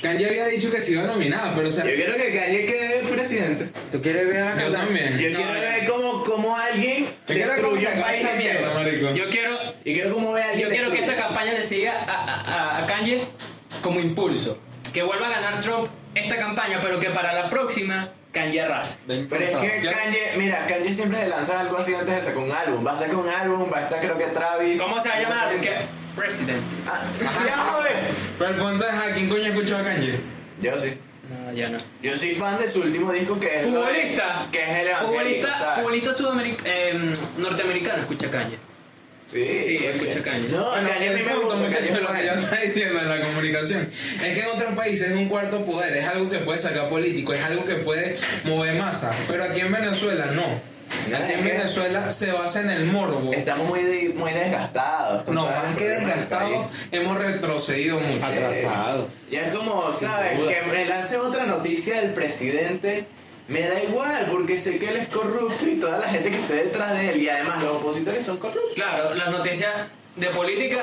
Kanye 0.00 0.26
había 0.26 0.46
dicho 0.46 0.70
que 0.70 0.80
se 0.80 0.92
iba 0.92 1.02
nominada, 1.02 1.52
pero 1.54 1.68
o 1.68 1.70
sea. 1.70 1.84
Yo 1.84 1.94
quiero 1.96 2.14
que 2.16 2.32
Kanye 2.38 2.66
quede 2.66 2.98
presidente. 3.10 3.68
¿Tú 3.90 4.00
quieres 4.00 4.26
ver 4.28 4.38
a 4.42 4.56
Yo 4.66 4.72
también. 4.72 5.18
Yo 5.18 5.30
No, 5.30 5.36
quiero 5.36 5.52
ver 5.52 5.84
cómo, 5.88 6.24
cómo 6.24 6.56
alguien 6.56 7.04
Yo 7.04 7.10
quiero 7.34 7.54
se 7.78 7.88
un 7.88 8.00
país 8.02 8.20
esa 8.20 8.32
mierda, 8.34 8.74
marico. 8.74 9.10
yo 9.14 9.28
quiero, 9.28 9.58
Y 9.84 9.94
quiero 9.94 10.14
cómo 10.14 10.32
ve 10.32 10.42
a 10.42 10.48
alguien 10.50 10.68
yo 10.68 10.70
quiero 10.72 10.90
que 10.92 10.98
esta 11.00 11.16
campaña 11.16 11.52
le 11.52 11.62
siga 11.64 11.94
a, 12.06 12.76
a- 12.78 12.78
a 12.82 12.86
Kanye 12.86 13.22
como 13.82 13.98
impulso. 14.00 14.58
Que 14.92 15.02
vuelva 15.02 15.26
a 15.26 15.30
ganar 15.30 15.60
Trump 15.60 15.88
esta 16.14 16.36
campaña, 16.36 16.78
pero 16.80 16.98
que 17.00 17.10
para 17.10 17.32
la 17.32 17.50
próxima 17.50 18.10
Kanye 18.32 18.60
arrase. 18.62 18.98
Ven 19.06 19.26
Pero 19.28 19.44
es 19.44 19.56
que 19.56 19.80
Kanye, 19.90 20.22
mira, 20.36 20.66
Kanye 20.66 20.92
siempre 20.92 21.18
se 21.20 21.28
lanza 21.28 21.60
algo 21.60 21.76
así 21.78 21.94
antes 21.94 22.14
de 22.14 22.20
sacar 22.20 22.38
un 22.38 22.52
álbum. 22.52 22.86
Va 22.86 22.92
a 22.92 22.96
sacar 22.96 23.16
un 23.16 23.28
álbum, 23.28 23.70
va 23.72 23.78
a 23.78 23.82
estar 23.82 24.00
creo 24.00 24.16
que 24.18 24.24
Travis. 24.26 24.80
¿Cómo 24.80 25.00
se 25.00 25.08
va 25.08 25.14
a 25.16 25.20
llamar? 25.22 25.60
Que 25.60 25.72
President. 26.18 26.62
Ah, 26.86 27.02
ya, 27.46 27.56
joder. 27.56 27.92
Pero 28.38 28.50
el 28.50 28.56
punto 28.56 28.86
es: 28.88 28.94
¿a 28.94 29.14
quién 29.14 29.28
coño 29.28 29.44
escuchó 29.46 29.76
a 29.78 29.82
Kanye? 29.84 30.18
Yo 30.60 30.78
sí. 30.78 30.94
No, 31.28 31.52
ya 31.52 31.68
no. 31.68 31.78
Yo 32.02 32.16
soy 32.16 32.32
fan 32.32 32.58
de 32.58 32.66
su 32.68 32.80
último 32.80 33.12
disco 33.12 33.38
que 33.38 33.58
es. 33.58 33.64
de- 33.64 33.70
Futbolista. 33.70 34.46
Que 34.50 34.62
es 34.62 34.86
el 34.88 34.96
futbolista, 34.96 35.58
¿sabes? 35.58 35.78
futbolista 35.78 36.10
sudameric- 36.12 36.62
eh, 36.64 37.12
norteamericano, 37.38 38.00
escucha 38.02 38.30
Kanye. 38.30 38.58
Sí, 39.26 39.60
Sí, 39.60 39.76
escucha 39.76 40.22
Kanye. 40.22 40.48
No, 40.48 40.70
Bueno, 40.70 40.88
Kanye 40.88 41.08
a 41.10 41.12
mí 41.12 41.22
me 41.22 41.34
gusta. 41.34 41.54
muchachos, 41.56 42.00
lo 42.00 42.14
que 42.14 42.24
yo 42.24 42.32
estaba 42.32 42.62
diciendo 42.62 42.98
en 42.98 43.08
la 43.10 43.20
comunicación 43.20 43.82
es 43.92 44.22
que 44.22 44.40
en 44.40 44.46
otros 44.46 44.74
países 44.74 45.10
es 45.10 45.16
un 45.16 45.28
cuarto 45.28 45.66
poder, 45.66 45.98
es 45.98 46.08
algo 46.08 46.30
que 46.30 46.38
puede 46.38 46.58
sacar 46.58 46.88
político, 46.88 47.34
es 47.34 47.44
algo 47.44 47.66
que 47.66 47.74
puede 47.74 48.16
mover 48.44 48.74
masa, 48.76 49.14
pero 49.28 49.44
aquí 49.44 49.60
en 49.60 49.70
Venezuela 49.70 50.26
no. 50.32 50.46
Aquí 51.16 51.32
en 51.32 51.44
Venezuela 51.44 52.10
se 52.10 52.32
basa 52.32 52.60
en 52.60 52.70
el 52.70 52.84
morbo. 52.86 53.32
Estamos 53.32 53.66
muy, 53.68 53.80
de- 53.82 54.12
muy 54.16 54.32
desgastados. 54.32 55.26
No, 55.28 55.44
más 55.46 55.76
que 55.76 55.88
desgastados, 55.88 56.66
hemos 56.92 57.18
retrocedido 57.18 58.00
mucho. 58.00 58.24
Atrasado. 58.26 59.08
Ya 59.30 59.42
es 59.46 59.54
como, 59.54 59.92
¿sabes? 59.92 60.38
Que 60.48 60.62
me 60.70 60.84
lance 60.86 61.16
otra 61.18 61.46
noticia 61.46 62.00
del 62.00 62.12
presidente. 62.12 63.06
Me 63.48 63.60
da 63.66 63.82
igual, 63.82 64.26
porque 64.30 64.58
sé 64.58 64.78
que 64.78 64.90
él 64.90 64.96
es 64.96 65.08
corrupto 65.08 65.66
y 65.66 65.76
toda 65.80 65.98
la 65.98 66.08
gente 66.08 66.30
que 66.30 66.36
esté 66.38 66.54
detrás 66.54 66.92
de 66.92 67.10
él, 67.10 67.22
y 67.22 67.28
además 67.30 67.62
los 67.62 67.76
opositores 67.76 68.22
son 68.22 68.36
corruptos. 68.36 68.72
Claro, 68.74 69.14
las 69.14 69.30
noticias 69.30 69.72
de 70.16 70.26
política 70.28 70.80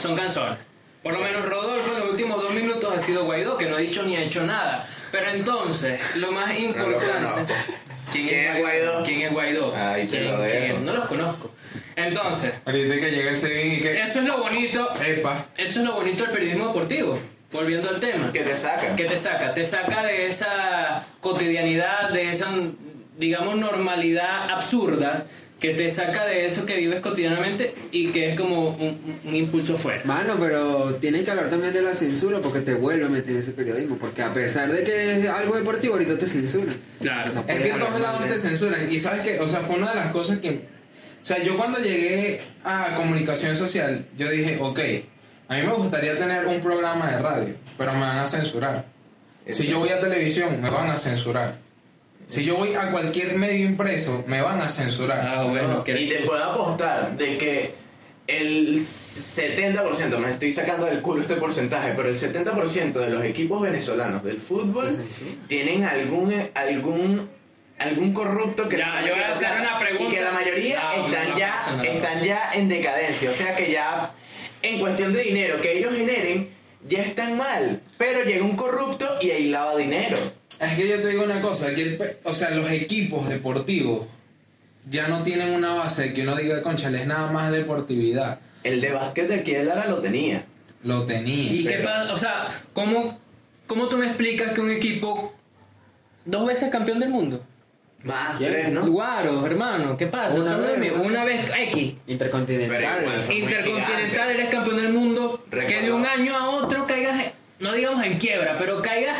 son 0.00 0.16
canzones. 0.16 0.58
Por 1.00 1.12
lo 1.12 1.20
menos 1.20 1.44
Rodolfo 1.44 1.92
en 1.94 2.00
los 2.00 2.10
últimos 2.10 2.42
dos 2.42 2.52
minutos 2.52 2.92
ha 2.92 2.98
sido 2.98 3.24
Guaidó, 3.24 3.56
que 3.56 3.66
no 3.66 3.76
ha 3.76 3.78
dicho 3.78 4.02
ni 4.02 4.16
ha 4.16 4.22
hecho 4.22 4.42
nada. 4.42 4.84
Pero 5.12 5.30
entonces, 5.30 6.00
lo 6.16 6.32
más 6.32 6.58
importante. 6.58 7.54
¿Quién, 8.12 8.28
¿Quién 8.28 8.40
es 8.46 8.58
Guaidó? 8.58 9.02
¿Quién 9.04 9.20
es 9.22 9.32
Guaidó? 9.32 9.70
Te 9.72 10.06
¿Quién- 10.06 10.24
lo 10.32 10.46
quién? 10.46 10.84
No 10.84 10.92
los 10.94 11.04
conozco. 11.06 11.54
Entonces, 11.96 12.54
Ahorita 12.64 12.94
que 12.94 13.10
llega 13.10 13.30
el 13.30 13.36
Sevilla 13.38 13.74
y 13.74 13.80
que. 13.80 14.00
eso 14.02 14.20
es 14.20 14.24
lo 14.26 14.38
bonito. 14.38 14.88
Epa. 15.04 15.46
Eso 15.56 15.80
es 15.80 15.84
lo 15.86 15.94
bonito 15.94 16.22
del 16.24 16.32
periodismo 16.32 16.68
deportivo. 16.68 17.18
Volviendo 17.52 17.88
al 17.88 17.98
tema. 17.98 18.30
Que 18.32 18.40
te 18.40 18.54
sacan. 18.56 18.94
¿Qué 18.94 19.04
te 19.04 19.16
saca? 19.16 19.54
Te 19.54 19.64
saca 19.64 20.02
de 20.04 20.26
esa 20.26 21.04
cotidianidad, 21.20 22.10
de 22.10 22.30
esa, 22.30 22.48
digamos, 23.16 23.56
normalidad 23.56 24.50
absurda, 24.50 25.24
que 25.60 25.74
te 25.74 25.90
saca 25.90 26.24
de 26.24 26.46
eso 26.46 26.64
que 26.66 26.76
vives 26.76 27.00
cotidianamente 27.00 27.74
y 27.90 28.08
que 28.12 28.28
es 28.30 28.40
como 28.40 28.70
un, 28.70 29.20
un 29.24 29.34
impulso 29.34 29.76
fuera. 29.76 30.02
Mano, 30.04 30.36
pero 30.38 30.94
tienes 30.96 31.24
que 31.24 31.30
hablar 31.32 31.50
también 31.50 31.72
de 31.72 31.82
la 31.82 31.94
censura 31.94 32.38
porque 32.40 32.60
te 32.60 32.74
vuelve 32.74 33.06
a 33.06 33.08
meter 33.08 33.30
en 33.34 33.40
ese 33.40 33.52
periodismo. 33.52 33.96
Porque 33.96 34.22
a 34.22 34.32
pesar 34.32 34.70
de 34.70 34.84
que 34.84 35.18
es 35.18 35.26
algo 35.26 35.56
deportivo, 35.56 35.94
ahorita 35.94 36.16
te 36.18 36.26
censuran. 36.26 36.74
Claro. 37.00 37.32
No 37.32 37.44
Es 37.48 37.62
que 37.62 37.70
en 37.70 37.78
todos 37.78 38.00
lados 38.00 38.26
te 38.28 38.38
censuran. 38.38 38.92
Y 38.92 38.98
sabes 39.00 39.24
que, 39.24 39.40
o 39.40 39.46
sea, 39.46 39.60
fue 39.60 39.76
una 39.76 39.90
de 39.90 39.96
las 39.96 40.12
cosas 40.12 40.38
que. 40.38 40.50
O 40.50 41.26
sea, 41.28 41.42
yo 41.42 41.56
cuando 41.56 41.80
llegué 41.80 42.40
a 42.64 42.94
comunicación 42.94 43.56
social, 43.56 44.06
yo 44.16 44.30
dije, 44.30 44.58
ok, 44.60 44.78
a 45.48 45.56
mí 45.56 45.62
me 45.62 45.74
gustaría 45.74 46.16
tener 46.16 46.46
un 46.46 46.60
programa 46.60 47.10
de 47.10 47.18
radio, 47.18 47.54
pero 47.76 47.92
me 47.94 48.00
van 48.00 48.18
a 48.18 48.26
censurar. 48.26 48.84
Si 49.48 49.66
yo 49.66 49.78
voy 49.80 49.88
a 49.88 49.98
televisión, 49.98 50.60
me 50.60 50.70
van 50.70 50.90
a 50.90 50.96
censurar. 50.96 51.56
Si 52.28 52.44
yo 52.44 52.56
voy 52.56 52.74
a 52.74 52.90
cualquier 52.92 53.34
medio 53.36 53.64
impreso, 53.66 54.22
me 54.28 54.40
van 54.42 54.60
a 54.60 54.68
censurar. 54.68 55.26
Ah, 55.26 55.42
bueno, 55.44 55.68
No, 55.68 55.84
que- 55.84 55.98
y 56.00 56.08
te 56.08 56.18
puedo 56.20 56.44
apostar 56.44 57.16
de 57.16 57.36
que 57.38 57.74
el 58.26 58.78
70%, 58.78 60.18
me 60.18 60.30
estoy 60.30 60.52
sacando 60.52 60.84
del 60.86 61.00
culo 61.00 61.22
este 61.22 61.36
porcentaje, 61.36 61.94
pero 61.96 62.08
el 62.10 62.14
70% 62.18 63.00
de 63.00 63.08
los 63.10 63.24
equipos 63.24 63.62
venezolanos 63.62 64.22
del 64.22 64.38
fútbol 64.38 64.90
Sí, 64.92 64.98
sí, 65.08 65.24
sí. 65.24 65.38
tienen 65.48 65.82
algún 65.84 66.32
algún 66.54 67.30
algún 67.78 68.12
corrupto 68.12 68.68
que 68.68 68.76
Ya, 68.76 69.00
yo 69.06 69.14
voy 69.14 69.22
a 69.22 69.28
hacer 69.28 69.48
una 69.60 69.78
pregunta. 69.78 70.12
y 70.12 70.16
que 70.16 70.20
la 70.22 70.32
mayoría 70.32 70.80
Ah, 70.82 70.94
están 71.06 71.30
no 71.30 71.38
ya 71.38 71.82
están 71.84 72.22
ya 72.24 72.50
en 72.54 72.68
decadencia, 72.68 73.30
o 73.30 73.32
sea 73.32 73.54
que 73.56 73.70
ya 73.72 74.12
en 74.62 74.80
cuestión 74.80 75.12
de 75.12 75.22
dinero 75.22 75.60
que 75.62 75.78
ellos 75.78 75.94
generen 75.94 76.50
ya 76.86 77.00
están 77.02 77.38
mal, 77.38 77.80
pero 77.96 78.22
llega 78.24 78.44
un 78.44 78.56
corrupto 78.56 79.06
y 79.22 79.30
ahí 79.30 79.48
lava 79.48 79.76
dinero. 79.76 80.18
Es 80.60 80.76
que 80.76 80.88
yo 80.88 81.00
te 81.00 81.08
digo 81.08 81.22
una 81.24 81.40
cosa, 81.40 81.74
que 81.74 81.82
el 81.82 81.96
pe- 81.96 82.18
o 82.24 82.32
sea, 82.34 82.50
los 82.50 82.70
equipos 82.70 83.28
deportivos 83.28 84.06
ya 84.90 85.06
no 85.08 85.22
tienen 85.22 85.50
una 85.50 85.74
base 85.74 86.12
que 86.14 86.22
uno 86.22 86.34
diga, 86.36 86.62
conchale, 86.62 87.02
es 87.02 87.06
nada 87.06 87.30
más 87.30 87.52
deportividad. 87.52 88.40
El 88.64 88.80
de 88.80 88.90
básquet 88.90 89.28
de 89.28 89.34
aquí 89.36 89.52
de 89.52 89.64
Lara 89.64 89.86
lo 89.86 89.98
tenía. 90.00 90.44
Lo 90.82 91.04
tenía. 91.04 91.52
¿Y 91.52 91.64
qué 91.66 91.76
pasa? 91.78 92.12
O 92.12 92.16
sea, 92.16 92.48
¿cómo, 92.72 93.18
¿cómo 93.66 93.88
tú 93.88 93.98
me 93.98 94.06
explicas 94.06 94.52
que 94.52 94.60
un 94.60 94.70
equipo 94.70 95.32
dos 96.24 96.46
veces 96.46 96.70
campeón 96.70 96.98
del 97.00 97.10
mundo? 97.10 97.44
Más 98.04 98.38
tres, 98.38 98.70
¿no? 98.70 98.86
Guaro, 98.86 99.44
hermano, 99.44 99.96
¿qué 99.96 100.06
pasa? 100.06 100.38
Una 100.40 100.56
vez, 100.56 100.78
vez, 100.78 100.92
una 101.00 101.24
vez 101.24 101.50
X. 101.56 101.94
Intercontinental. 102.06 103.04
Intercontinental, 103.30 104.30
eres 104.30 104.48
campeón 104.50 104.76
del 104.76 104.92
mundo. 104.92 105.44
Que 105.50 105.82
de 105.82 105.92
un 105.92 106.06
año 106.06 106.36
a 106.36 106.48
otro 106.50 106.86
caigas, 106.86 107.32
no 107.60 107.72
digamos 107.74 108.04
en 108.04 108.18
quiebra, 108.18 108.56
pero 108.56 108.80
caigas 108.82 109.16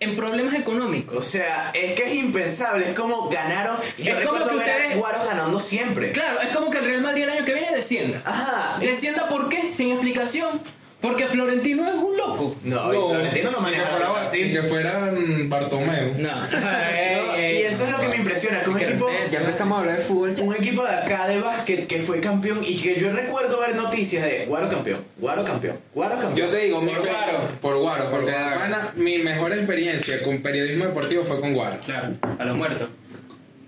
en 0.00 0.16
problemas 0.16 0.54
económicos. 0.54 1.16
O 1.16 1.22
sea, 1.22 1.70
es 1.74 1.92
que 1.94 2.04
es 2.08 2.14
impensable, 2.14 2.90
es 2.90 2.94
como 2.98 3.28
ganaron. 3.28 3.76
Yo 3.98 4.18
Es 4.18 4.26
como 4.26 4.44
que 4.46 4.56
ustedes- 4.56 4.96
Guaro 4.96 5.24
ganando 5.24 5.58
siempre. 5.60 6.12
Claro, 6.12 6.40
es 6.40 6.48
como 6.56 6.70
que 6.70 6.78
el 6.78 6.84
Real 6.84 7.00
Madrid 7.02 7.24
el 7.24 7.30
año 7.30 7.44
que 7.44 7.54
viene 7.54 7.74
descienda. 7.74 8.20
Ajá. 8.24 8.78
¿Descienda 8.80 9.28
por 9.28 9.48
qué? 9.48 9.72
Sin 9.72 9.90
explicación. 9.90 10.60
Porque 11.00 11.26
Florentino 11.28 11.86
es 11.88 11.94
loco. 12.28 12.56
No, 12.64 12.92
y 12.92 12.96
Florentino 12.96 13.50
no 13.50 13.50
Y 13.50 13.54
que 13.54 13.60
maneja 13.62 13.86
fuera, 13.86 14.06
algo 14.06 14.16
así. 14.16 14.52
que 14.52 14.62
fueran 14.62 15.48
Bartomeu. 15.48 16.14
No. 16.18 16.30
No, 16.58 17.36
y 17.38 17.62
eso 17.62 17.84
es 17.84 17.90
lo 17.90 18.00
que 18.00 18.08
me 18.08 18.16
impresiona, 18.16 18.62
que 18.62 18.70
un 18.70 18.80
equipo, 18.80 19.06
respete. 19.08 19.30
Ya 19.30 19.40
empezamos 19.40 19.76
a 19.76 19.80
hablar 19.80 19.98
de 19.98 20.04
fútbol. 20.04 20.34
ya. 20.34 20.44
un 20.44 20.54
equipo 20.54 20.84
de 20.84 20.90
acá 20.94 21.28
de 21.28 21.38
básquet 21.40 21.86
que 21.86 22.00
fue 22.00 22.20
campeón 22.20 22.60
y 22.64 22.76
que 22.76 22.98
yo 22.98 23.10
recuerdo 23.10 23.60
ver 23.60 23.76
noticias 23.76 24.24
de 24.24 24.46
Guaro 24.46 24.68
campeón, 24.68 25.00
Guaro 25.18 25.44
campeón, 25.44 25.78
Guaro 25.94 26.18
campeón. 26.18 26.36
Yo 26.36 26.48
te 26.48 26.56
digo, 26.64 26.80
mi 26.80 26.92
Por 26.92 27.06
Guaro. 27.06 27.38
Por 27.60 27.76
Guaro, 27.78 28.10
porque 28.10 28.30
Guaro. 28.32 28.50
de 28.50 28.56
pana, 28.56 28.92
mi 28.96 29.18
mejor 29.18 29.52
experiencia 29.52 30.22
con 30.22 30.42
periodismo 30.42 30.84
deportivo 30.86 31.24
fue 31.24 31.40
con 31.40 31.54
Guaro. 31.54 31.76
Claro, 31.84 32.08
a 32.38 32.44
los 32.44 32.56
muertos. 32.56 32.88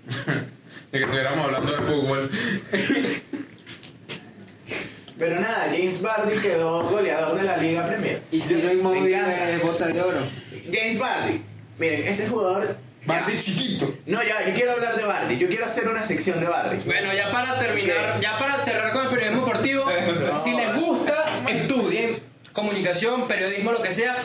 De 0.91 0.97
que 0.99 1.05
estuviéramos 1.05 1.45
hablando 1.45 1.71
de 1.71 1.81
fútbol. 1.83 2.29
Pero 5.21 5.39
nada, 5.39 5.67
James 5.69 6.01
Bardi 6.01 6.35
quedó 6.41 6.81
goleador 6.89 7.37
de 7.37 7.43
la 7.43 7.57
Liga 7.57 7.85
Premier. 7.85 8.21
Y 8.31 8.41
si 8.41 8.55
Me 8.55 8.73
inmóvil 8.73 9.13
es 9.13 9.61
bota 9.61 9.85
de 9.85 10.01
oro. 10.01 10.17
James 10.73 10.97
Bardi. 10.97 11.41
Miren, 11.77 12.01
este 12.07 12.27
jugador. 12.27 12.75
Bardi 13.05 13.33
Ya. 13.33 13.39
chiquito. 13.39 13.93
No, 14.07 14.23
ya, 14.23 14.47
yo 14.47 14.55
quiero 14.55 14.71
hablar 14.71 14.95
de 14.97 15.03
Bardi. 15.05 15.37
Yo 15.37 15.47
quiero 15.47 15.65
hacer 15.65 15.87
una 15.87 16.03
sección 16.03 16.39
de 16.39 16.47
Bardi. 16.47 16.77
Bueno, 16.87 17.13
ya 17.13 17.29
para 17.31 17.59
terminar, 17.59 18.19
ya 18.19 18.35
para 18.35 18.57
cerrar 18.63 18.93
con 18.93 19.03
el 19.03 19.09
periodismo 19.09 19.45
deportivo, 19.45 19.85
No. 20.27 20.39
si 20.39 20.53
les 20.53 20.75
gusta, 20.75 21.25
estudien 21.47 22.17
comunicación, 22.51 23.27
periodismo, 23.27 23.73
lo 23.73 23.81
que 23.83 23.93
sea, 23.93 24.15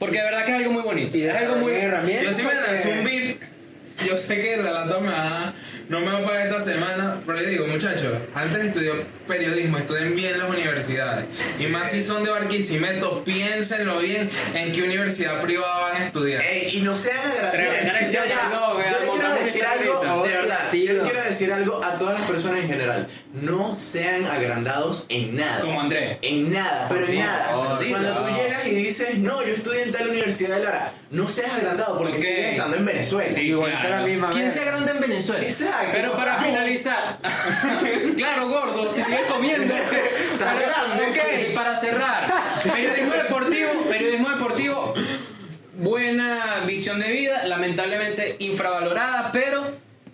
porque 0.00 0.18
de 0.18 0.24
verdad 0.24 0.44
que 0.44 0.50
es 0.50 0.56
algo 0.58 0.72
muy 0.72 0.82
bonito. 0.82 1.16
Y 1.16 1.22
es 1.22 1.36
algo 1.36 1.54
muy 1.54 1.70
herramientas. 1.72 2.24
Yo 2.24 2.32
sí 2.32 2.42
me 2.42 2.54
lancé 2.54 2.98
un 2.98 3.04
beef. 3.04 3.36
Yo 4.04 4.18
sé 4.18 4.42
que 4.42 4.56
la 4.56 4.72
lata 4.72 4.98
me 4.98 5.08
va, 5.08 5.52
no 5.90 5.98
me 5.98 6.06
voy 6.12 6.22
a 6.22 6.24
pagar 6.24 6.46
esta 6.46 6.60
semana. 6.60 7.16
Pero 7.26 7.42
yo 7.42 7.48
digo, 7.48 7.66
muchachos, 7.66 8.12
antes 8.32 8.64
estudió 8.64 8.94
periodismo, 9.26 9.76
estudien 9.76 10.14
bien 10.14 10.38
las 10.38 10.48
universidades. 10.48 11.24
Y 11.60 11.66
más 11.66 11.90
si 11.90 12.02
son 12.02 12.22
de 12.22 12.30
Barquisimeto, 12.30 13.22
piénsenlo 13.22 13.98
bien 13.98 14.30
en 14.54 14.72
qué 14.72 14.82
universidad 14.84 15.40
privada 15.40 15.80
van 15.80 16.02
a 16.02 16.06
estudiar. 16.06 16.42
Ey, 16.42 16.78
y 16.78 16.80
no 16.82 16.94
sean 16.94 17.18
vea, 17.36 18.92
Yo 18.92 19.00
le 19.00 19.08
quiero 19.10 19.34
decir 19.34 19.64
algo, 19.64 20.22
de 20.22 20.32
verdad. 20.32 20.69
Yo 20.96 21.02
quiero 21.04 21.22
decir 21.22 21.52
algo 21.52 21.82
a 21.84 21.98
todas 21.98 22.18
las 22.18 22.28
personas 22.28 22.60
en 22.60 22.68
general. 22.68 23.08
No 23.32 23.76
sean 23.76 24.24
agrandados 24.26 25.06
en 25.08 25.36
nada. 25.36 25.60
Como 25.60 25.80
Andrés. 25.80 26.18
En 26.22 26.52
nada, 26.52 26.86
pero 26.88 27.06
en 27.06 27.18
nada. 27.18 27.52
Cuando 27.54 27.78
tú 27.78 27.84
no. 28.30 28.36
llegas 28.36 28.66
y 28.66 28.70
dices, 28.74 29.18
no, 29.18 29.44
yo 29.44 29.54
estudié 29.54 29.82
en 29.84 29.92
tal 29.92 30.08
universidad 30.08 30.56
de 30.56 30.64
Lara, 30.64 30.92
no 31.10 31.28
seas 31.28 31.52
agrandado 31.52 31.98
porque 31.98 32.16
Ok. 32.16 32.20
sigues 32.20 32.52
estando 32.52 32.76
en 32.76 32.84
Venezuela. 32.84 33.32
Sí, 33.32 33.40
igual 33.42 33.80
que 33.80 33.88
la 33.88 34.00
misma 34.02 34.30
¿Quién 34.30 34.52
se 34.52 34.60
agranda 34.60 34.92
en 34.92 35.00
Venezuela? 35.00 35.44
Exacto. 35.44 35.88
Pero 35.92 36.16
para 36.16 36.36
finalizar, 36.42 37.18
claro, 38.16 38.48
gordo, 38.48 38.92
si 38.92 39.02
sigues 39.02 39.22
comiendo. 39.22 39.74
Pero, 40.38 41.10
ok, 41.10 41.54
para 41.54 41.76
cerrar, 41.76 42.32
periodismo 42.62 43.14
deportivo, 43.14 43.70
periodismo 43.88 44.28
deportivo, 44.30 44.94
buena 45.74 46.62
visión 46.66 47.00
de 47.00 47.08
vida, 47.08 47.44
lamentablemente 47.46 48.36
infravalorada, 48.38 49.30
pero 49.32 49.66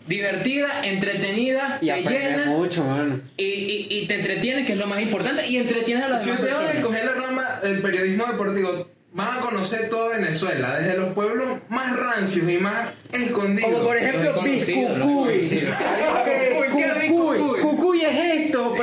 divertida, 0.07 0.85
entretenida, 0.87 1.79
Y 1.81 1.87
te 1.89 2.03
llena 2.03 2.47
mucho, 2.47 2.85
mano. 2.85 3.21
y, 3.37 3.45
y, 3.45 3.87
y 3.91 4.07
te 4.07 4.15
entretiene, 4.15 4.65
que 4.65 4.73
es 4.73 4.79
lo 4.79 4.87
más 4.87 5.01
importante, 5.01 5.47
y 5.47 5.57
entretienes 5.57 6.05
a 6.05 6.09
las 6.09 6.21
Si 6.23 6.27
demás 6.27 6.41
ustedes 6.41 6.57
van 6.59 6.65
a 6.69 6.73
personas. 6.73 6.95
escoger 6.97 7.17
la 7.17 7.27
rama 7.27 7.45
del 7.63 7.83
periodismo 7.83 8.27
deportivo, 8.27 8.89
van 9.13 9.39
a 9.39 9.41
conocer 9.41 9.89
toda 9.89 10.17
Venezuela, 10.19 10.79
desde 10.79 10.97
los 10.99 11.13
pueblos 11.15 11.47
más 11.71 11.97
rancios 11.97 12.49
y 12.51 12.59
más 12.59 12.91
escondidos. 13.13 13.71
Como 13.73 13.85
por 13.85 13.97
ejemplo, 13.97 14.43
Biscucuy. 14.43 15.01
Cucuy, 15.01 15.49
¿Qué 16.25 17.05
es 17.05 17.11
Cucuy. 17.11 17.39
Biscucuy? 17.55 18.01
Es 18.03 18.43
esto. 18.45 18.75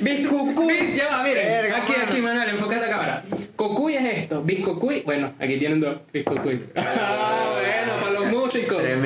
Biscucuy. 0.00 0.66
Bis, 0.66 0.96
ya 0.96 1.08
va, 1.08 1.22
miren. 1.22 1.46
Verga, 1.46 1.76
aquí, 1.78 1.92
mano. 1.92 2.04
aquí, 2.04 2.20
Manuel, 2.20 2.48
enfoca 2.50 2.74
esta 2.76 2.88
cámara. 2.88 3.22
Cocuy 3.56 3.94
es 3.96 4.18
esto. 4.18 4.42
Biscocuy. 4.42 5.02
Bueno, 5.02 5.32
aquí 5.38 5.56
tienen 5.58 5.80
dos. 5.80 5.98
Biscocuy. 6.12 6.60
Ah, 6.76 7.52
bueno, 7.52 8.00
para 8.00 8.12
los 8.12 8.26
músicos. 8.26 8.82
Nada, 8.82 8.96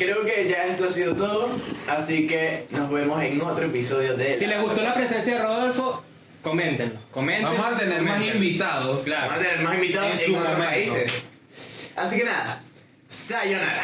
Creo 0.00 0.24
que 0.24 0.48
ya 0.48 0.64
esto 0.64 0.86
ha 0.86 0.90
sido 0.90 1.14
todo, 1.14 1.50
así 1.86 2.26
que 2.26 2.64
nos 2.70 2.90
vemos 2.90 3.22
en 3.22 3.38
otro 3.42 3.66
episodio 3.66 4.16
de... 4.16 4.34
Si 4.34 4.46
les 4.46 4.58
gustó 4.58 4.80
la 4.80 4.94
presencia 4.94 5.34
de 5.34 5.42
Rodolfo, 5.42 6.02
coméntenlo. 6.40 6.98
Coméntenlo. 7.10 7.50
Vamos 7.58 7.74
a 7.74 7.76
tener 7.76 8.00
más 8.00 8.24
invitados. 8.26 9.04
Claro. 9.04 9.28
Vamos 9.28 9.44
a 9.44 9.46
tener 9.46 9.62
más 9.62 9.74
invitados 9.74 10.06
En 10.06 10.18
en, 10.18 10.26
su 10.26 10.36
otros 10.40 10.52
momento. 10.56 10.70
países. 10.70 11.24
Así 11.96 12.16
que 12.16 12.24
nada, 12.24 12.62
sayonara. 13.08 13.82